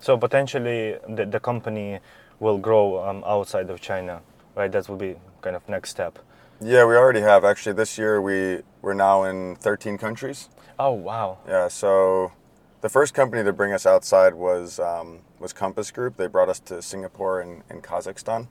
So 0.00 0.16
potentially 0.16 0.96
the, 1.08 1.24
the 1.26 1.40
company 1.40 2.00
will 2.38 2.58
grow 2.58 3.02
um, 3.08 3.24
outside 3.26 3.70
of 3.70 3.80
China, 3.80 4.20
right? 4.54 4.70
That 4.70 4.88
will 4.88 4.96
be 4.96 5.16
kind 5.40 5.56
of 5.56 5.66
next 5.68 5.90
step. 5.90 6.18
Yeah, 6.60 6.84
we 6.86 6.96
already 6.96 7.20
have. 7.20 7.44
Actually, 7.44 7.74
this 7.74 7.98
year 7.98 8.20
we 8.20 8.62
we're 8.82 8.94
now 8.94 9.24
in 9.24 9.56
13 9.56 9.98
countries. 9.98 10.48
Oh 10.78 10.92
wow! 10.92 11.38
Yeah, 11.46 11.68
so 11.68 12.32
the 12.80 12.88
first 12.88 13.14
company 13.14 13.44
to 13.44 13.52
bring 13.52 13.72
us 13.72 13.84
outside 13.84 14.34
was 14.34 14.80
um, 14.80 15.20
was 15.38 15.52
Compass 15.52 15.90
Group. 15.90 16.16
They 16.16 16.26
brought 16.26 16.48
us 16.48 16.60
to 16.60 16.80
Singapore 16.80 17.40
and, 17.40 17.62
and 17.68 17.82
Kazakhstan 17.82 18.48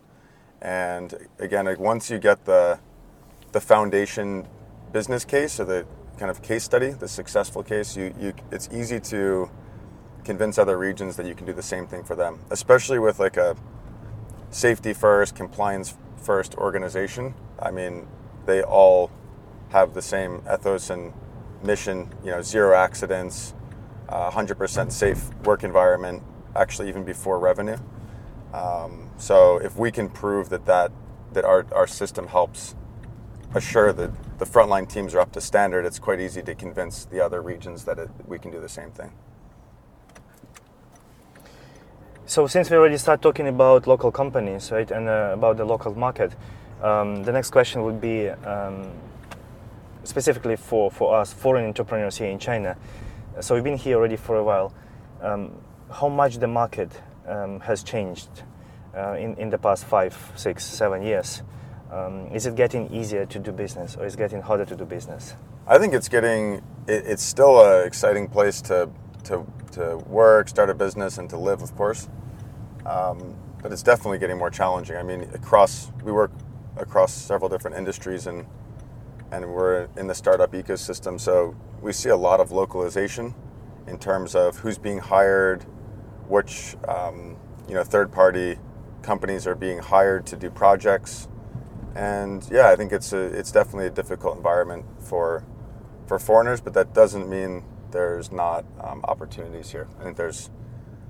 And 0.65 1.13
again, 1.37 1.65
like 1.65 1.79
once 1.79 2.09
you 2.09 2.17
get 2.17 2.45
the 2.45 2.79
the 3.51 3.61
foundation 3.61 4.47
business 4.91 5.23
case 5.23 5.59
or 5.59 5.65
the 5.65 5.85
kind 6.17 6.31
of 6.31 6.41
case 6.41 6.63
study, 6.63 6.89
the 6.89 7.07
successful 7.07 7.61
case, 7.61 7.95
you, 7.95 8.15
you 8.19 8.33
it's 8.51 8.67
easy 8.71 8.99
to 9.01 9.47
convince 10.23 10.57
other 10.57 10.75
regions 10.79 11.17
that 11.17 11.27
you 11.27 11.35
can 11.35 11.45
do 11.45 11.53
the 11.53 11.61
same 11.61 11.85
thing 11.85 12.03
for 12.03 12.15
them, 12.15 12.39
especially 12.49 12.97
with 12.97 13.19
like 13.19 13.37
a 13.37 13.55
safety 14.49 14.91
first, 14.91 15.35
compliance 15.35 15.95
first 16.17 16.55
organization. 16.55 17.35
I 17.59 17.69
mean, 17.69 18.07
they 18.47 18.63
all 18.63 19.11
have 19.69 19.93
the 19.93 20.01
same 20.01 20.41
ethos 20.51 20.89
and 20.89 21.13
mission, 21.61 22.11
you 22.23 22.31
know, 22.31 22.41
zero 22.41 22.75
accidents, 22.75 23.53
uh, 24.09 24.31
100% 24.31 24.91
safe 24.91 25.31
work 25.43 25.63
environment, 25.63 26.23
actually 26.55 26.89
even 26.89 27.03
before 27.03 27.37
revenue. 27.37 27.77
Um, 28.51 29.04
so 29.17 29.57
if 29.57 29.77
we 29.77 29.91
can 29.91 30.09
prove 30.09 30.49
that 30.49 30.65
that, 30.65 30.91
that 31.33 31.45
our, 31.45 31.65
our 31.71 31.87
system 31.87 32.27
helps 32.27 32.75
assure 33.53 33.93
that 33.93 34.11
the 34.39 34.45
frontline 34.45 34.87
teams 34.87 35.15
are 35.15 35.19
up 35.19 35.31
to 35.31 35.41
standard, 35.41 35.85
it's 35.85 35.99
quite 35.99 36.19
easy 36.19 36.41
to 36.41 36.53
convince 36.53 37.05
the 37.05 37.21
other 37.21 37.41
regions 37.41 37.85
that 37.85 37.97
it, 37.97 38.09
we 38.25 38.37
can 38.37 38.51
do 38.51 38.59
the 38.59 38.69
same 38.69 38.91
thing. 38.91 39.11
So 42.25 42.47
since 42.47 42.69
we 42.69 42.77
already 42.77 42.97
start 42.97 43.21
talking 43.21 43.47
about 43.47 43.87
local 43.87 44.11
companies, 44.11 44.71
right, 44.71 44.89
and 44.89 45.07
uh, 45.07 45.31
about 45.33 45.57
the 45.57 45.65
local 45.65 45.95
market, 45.95 46.33
um, 46.81 47.23
the 47.23 47.31
next 47.31 47.51
question 47.51 47.83
would 47.83 48.01
be 48.01 48.29
um, 48.29 48.91
specifically 50.03 50.55
for, 50.55 50.91
for 50.91 51.15
us 51.15 51.31
foreign 51.31 51.65
entrepreneurs 51.65 52.17
here 52.17 52.29
in 52.29 52.39
China. 52.39 52.75
So 53.39 53.55
we've 53.55 53.63
been 53.63 53.77
here 53.77 53.97
already 53.97 54.15
for 54.17 54.37
a 54.37 54.43
while. 54.43 54.73
Um, 55.21 55.51
how 55.91 56.09
much 56.09 56.37
the 56.37 56.47
market 56.47 56.89
um, 57.27 57.59
has 57.61 57.83
changed 57.83 58.29
in, 58.95 59.35
in 59.35 59.49
the 59.49 59.57
past 59.57 59.85
five, 59.85 60.17
six, 60.35 60.65
seven 60.65 61.01
years? 61.01 61.43
Um, 61.91 62.27
is 62.33 62.45
it 62.45 62.55
getting 62.55 62.91
easier 62.91 63.25
to 63.25 63.39
do 63.39 63.51
business 63.51 63.95
or 63.95 64.05
is 64.05 64.15
it 64.15 64.17
getting 64.17 64.41
harder 64.41 64.65
to 64.65 64.75
do 64.75 64.85
business? 64.85 65.35
I 65.67 65.77
think 65.77 65.93
it's 65.93 66.09
getting, 66.09 66.55
it, 66.87 67.05
it's 67.05 67.23
still 67.23 67.61
an 67.61 67.87
exciting 67.87 68.27
place 68.27 68.61
to, 68.63 68.89
to, 69.25 69.45
to 69.73 69.97
work, 70.07 70.49
start 70.49 70.69
a 70.69 70.73
business, 70.73 71.17
and 71.17 71.29
to 71.29 71.37
live, 71.37 71.61
of 71.61 71.75
course. 71.75 72.09
Um, 72.85 73.35
but 73.61 73.71
it's 73.71 73.83
definitely 73.83 74.19
getting 74.19 74.37
more 74.37 74.49
challenging. 74.49 74.95
I 74.95 75.03
mean, 75.03 75.21
across, 75.33 75.91
we 76.03 76.11
work 76.11 76.31
across 76.77 77.13
several 77.13 77.49
different 77.49 77.77
industries 77.77 78.27
and, 78.27 78.45
and 79.31 79.45
we're 79.53 79.87
in 79.97 80.07
the 80.07 80.15
startup 80.15 80.51
ecosystem. 80.51 81.19
So 81.19 81.55
we 81.81 81.93
see 81.93 82.09
a 82.09 82.17
lot 82.17 82.39
of 82.39 82.51
localization 82.51 83.33
in 83.87 83.97
terms 83.97 84.35
of 84.35 84.57
who's 84.57 84.77
being 84.77 84.99
hired, 84.99 85.63
which 86.27 86.75
um, 86.87 87.37
you 87.67 87.73
know 87.73 87.83
third 87.83 88.11
party 88.11 88.57
companies 89.05 89.47
are 89.47 89.55
being 89.55 89.79
hired 89.79 90.25
to 90.27 90.35
do 90.35 90.49
projects 90.49 91.27
and 91.95 92.45
yeah, 92.51 92.69
I 92.69 92.75
think 92.75 92.91
it's 92.91 93.13
a, 93.13 93.17
it's 93.17 93.51
definitely 93.51 93.87
a 93.87 93.91
difficult 93.91 94.35
environment 94.35 94.85
for 94.99 95.45
for 96.07 96.19
foreigners, 96.19 96.61
but 96.61 96.73
that 96.73 96.93
doesn't 96.93 97.27
mean 97.27 97.63
there's 97.91 98.31
not 98.31 98.65
um, 98.81 99.01
opportunities 99.05 99.71
here. 99.71 99.87
I 99.99 100.03
think 100.03 100.17
there's 100.17 100.51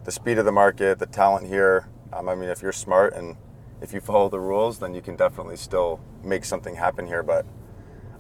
the 0.04 0.12
speed 0.12 0.38
of 0.38 0.46
the 0.46 0.52
market, 0.52 1.00
the 1.00 1.08
talent 1.08 1.48
here. 1.48 1.90
Um, 2.14 2.30
I 2.30 2.36
mean, 2.36 2.50
if 2.50 2.62
you're 2.62 2.72
smart 2.72 3.14
and 3.14 3.36
if 3.82 3.92
you 3.92 4.00
follow 4.00 4.30
the 4.30 4.40
rules, 4.40 4.80
then 4.80 4.94
you 4.94 5.02
can 5.02 5.16
definitely 5.16 5.58
still 5.58 6.00
make 6.24 6.46
something 6.46 6.76
happen 6.76 7.08
here. 7.08 7.24
But 7.24 7.46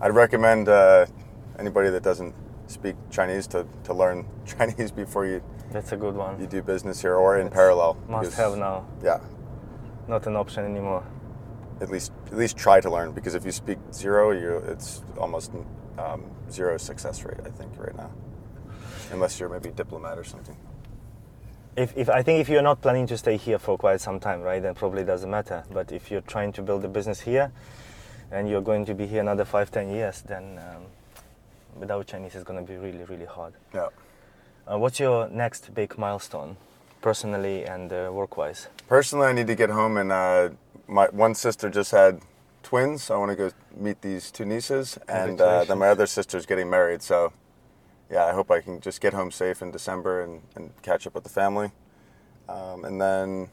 I'd 0.01 0.13
recommend 0.15 0.67
uh, 0.67 1.05
anybody 1.59 1.91
that 1.91 2.03
doesn't 2.03 2.33
speak 2.67 2.95
Chinese 3.11 3.45
to, 3.47 3.67
to 3.83 3.93
learn 3.93 4.25
Chinese 4.45 4.91
before 4.91 5.27
you. 5.27 5.43
That's 5.71 5.91
a 5.91 5.97
good 5.97 6.15
one. 6.15 6.39
You 6.41 6.47
do 6.47 6.61
business 6.63 7.01
here 7.01 7.15
or 7.15 7.37
in 7.37 7.49
parallel. 7.49 7.95
Must 8.09 8.31
because, 8.31 8.35
have 8.35 8.57
now. 8.57 8.87
Yeah. 9.03 9.19
Not 10.07 10.27
an 10.27 10.35
option 10.35 10.65
anymore 10.65 11.03
at 11.81 11.89
least 11.89 12.11
at 12.27 12.37
least 12.37 12.57
try 12.57 12.79
to 12.79 12.89
learn 12.89 13.11
because 13.11 13.35
if 13.35 13.45
you 13.45 13.51
speak 13.51 13.77
zero, 13.91 14.31
you 14.31 14.57
it's 14.67 15.03
almost 15.17 15.51
um, 15.97 16.23
zero 16.49 16.77
success 16.77 17.23
rate. 17.23 17.39
I 17.45 17.49
think 17.49 17.71
right 17.77 17.95
now, 17.95 18.11
unless 19.11 19.39
you're 19.39 19.49
maybe 19.49 19.69
a 19.69 19.73
diplomat 19.73 20.17
or 20.17 20.23
something. 20.23 20.55
If, 21.75 21.95
if 21.97 22.09
I 22.09 22.23
think 22.23 22.39
if 22.39 22.47
you're 22.47 22.61
not 22.61 22.81
planning 22.81 23.05
to 23.07 23.17
stay 23.17 23.35
here 23.35 23.59
for 23.59 23.77
quite 23.77 23.99
some 23.99 24.21
time, 24.21 24.41
right, 24.41 24.61
then 24.61 24.75
probably 24.75 25.03
doesn't 25.03 25.29
matter. 25.29 25.65
But 25.69 25.91
if 25.91 26.09
you're 26.09 26.21
trying 26.21 26.53
to 26.53 26.61
build 26.61 26.85
a 26.85 26.87
business 26.87 27.19
here, 27.19 27.51
and 28.31 28.47
you're 28.47 28.61
going 28.61 28.85
to 28.85 28.95
be 28.95 29.05
here 29.05 29.19
another 29.19 29.43
five, 29.43 29.71
ten 29.71 29.89
years, 29.89 30.21
then 30.21 30.57
um, 30.59 30.83
without 31.77 32.07
Chinese, 32.07 32.33
it's 32.33 32.45
going 32.45 32.65
to 32.65 32.71
be 32.71 32.77
really, 32.77 33.03
really 33.03 33.25
hard. 33.25 33.55
Yeah. 33.73 33.87
Uh, 34.71 34.77
what's 34.77 35.01
your 35.01 35.27
next 35.27 35.73
big 35.73 35.97
milestone, 35.97 36.55
personally 37.05 37.63
and 37.65 37.93
uh, 37.93 38.09
work-wise? 38.11 38.67
Personally, 38.87 39.27
I 39.27 39.33
need 39.33 39.45
to 39.45 39.53
get 39.53 39.69
home 39.69 39.95
and 40.01 40.11
uh, 40.11 40.49
my 40.87 41.05
one 41.25 41.35
sister 41.35 41.69
just 41.69 41.91
had 41.91 42.19
twins, 42.63 43.03
so 43.03 43.13
I 43.13 43.17
want 43.19 43.29
to 43.29 43.35
go 43.35 43.51
meet 43.77 44.01
these 44.01 44.31
two 44.31 44.43
nieces, 44.43 44.97
and 45.07 45.39
uh, 45.39 45.65
then 45.65 45.77
my 45.77 45.89
other 45.89 46.07
sister's 46.07 46.47
getting 46.47 46.67
married. 46.67 47.03
So, 47.03 47.31
yeah, 48.09 48.25
I 48.25 48.33
hope 48.33 48.49
I 48.49 48.59
can 48.59 48.81
just 48.81 49.01
get 49.01 49.13
home 49.13 49.29
safe 49.29 49.61
in 49.61 49.69
December 49.69 50.23
and, 50.23 50.41
and 50.55 50.71
catch 50.81 51.05
up 51.05 51.13
with 51.13 51.23
the 51.23 51.29
family. 51.29 51.69
Um, 52.49 52.85
and 52.85 52.99
then, 52.99 53.49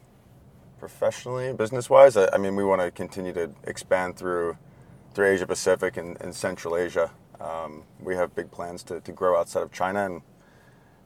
professionally, 0.79 1.53
business-wise, 1.53 2.17
I, 2.17 2.29
I 2.33 2.39
mean, 2.39 2.55
we 2.55 2.63
want 2.63 2.81
to 2.81 2.89
continue 2.89 3.33
to 3.33 3.51
expand 3.65 4.17
through 4.17 4.57
through 5.13 5.27
Asia 5.27 5.45
Pacific 5.45 5.95
and, 5.95 6.19
and 6.21 6.33
Central 6.33 6.75
Asia. 6.75 7.11
Um, 7.39 7.83
we 7.99 8.15
have 8.15 8.33
big 8.33 8.49
plans 8.49 8.81
to, 8.85 8.99
to 9.01 9.11
grow 9.11 9.39
outside 9.39 9.61
of 9.61 9.71
China, 9.71 10.05
and 10.07 10.21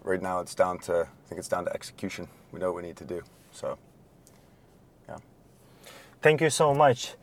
right 0.08 0.22
now 0.22 0.40
it's 0.40 0.56
down 0.56 0.80
to 0.80 1.02
I 1.02 1.28
think 1.28 1.40
it's 1.40 1.48
down 1.48 1.66
to 1.66 1.74
execution. 1.74 2.28
We 2.52 2.60
know 2.60 2.72
what 2.72 2.82
we 2.82 2.88
need 2.88 2.98
to 2.98 3.06
do. 3.06 3.22
So 3.52 3.78
yeah. 5.08 5.18
thank 6.22 6.42
you 6.42 6.50
so 6.50 6.74
much. 6.74 7.16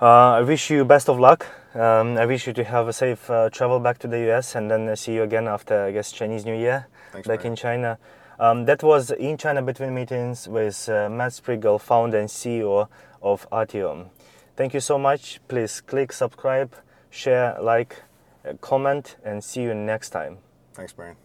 Uh, 0.00 0.38
I 0.38 0.42
wish 0.42 0.70
you 0.70 0.84
best 0.84 1.08
of 1.08 1.18
luck. 1.18 1.46
Um, 1.74 2.16
I 2.16 2.24
wish 2.24 2.46
you 2.46 2.52
to 2.54 2.64
have 2.64 2.88
a 2.88 2.92
safe 2.92 3.28
uh, 3.30 3.50
travel 3.50 3.78
back 3.78 3.98
to 3.98 4.08
the 4.08 4.30
US 4.30 4.54
and 4.54 4.70
then 4.70 4.94
see 4.96 5.14
you 5.14 5.22
again 5.22 5.46
after, 5.46 5.84
I 5.84 5.92
guess, 5.92 6.12
Chinese 6.12 6.44
New 6.44 6.56
Year 6.56 6.86
Thanks, 7.12 7.28
back 7.28 7.44
in 7.44 7.54
China. 7.56 7.98
Um, 8.40 8.64
that 8.66 8.82
was 8.82 9.10
in 9.10 9.36
China 9.36 9.60
Between 9.60 9.94
Meetings 9.94 10.48
with 10.48 10.88
uh, 10.88 11.08
Matt 11.10 11.32
Sprigle, 11.32 11.80
founder 11.80 12.18
and 12.18 12.28
CEO 12.28 12.88
of 13.20 13.48
Atium. 13.50 14.10
Thank 14.56 14.72
you 14.72 14.80
so 14.80 14.98
much. 14.98 15.40
Please 15.48 15.80
click 15.80 16.12
subscribe, 16.12 16.74
share, 17.10 17.56
like, 17.60 18.02
uh, 18.48 18.54
comment, 18.60 19.16
and 19.24 19.42
see 19.42 19.62
you 19.62 19.74
next 19.74 20.10
time. 20.10 20.38
Thanks, 20.74 20.92
Brian. 20.92 21.16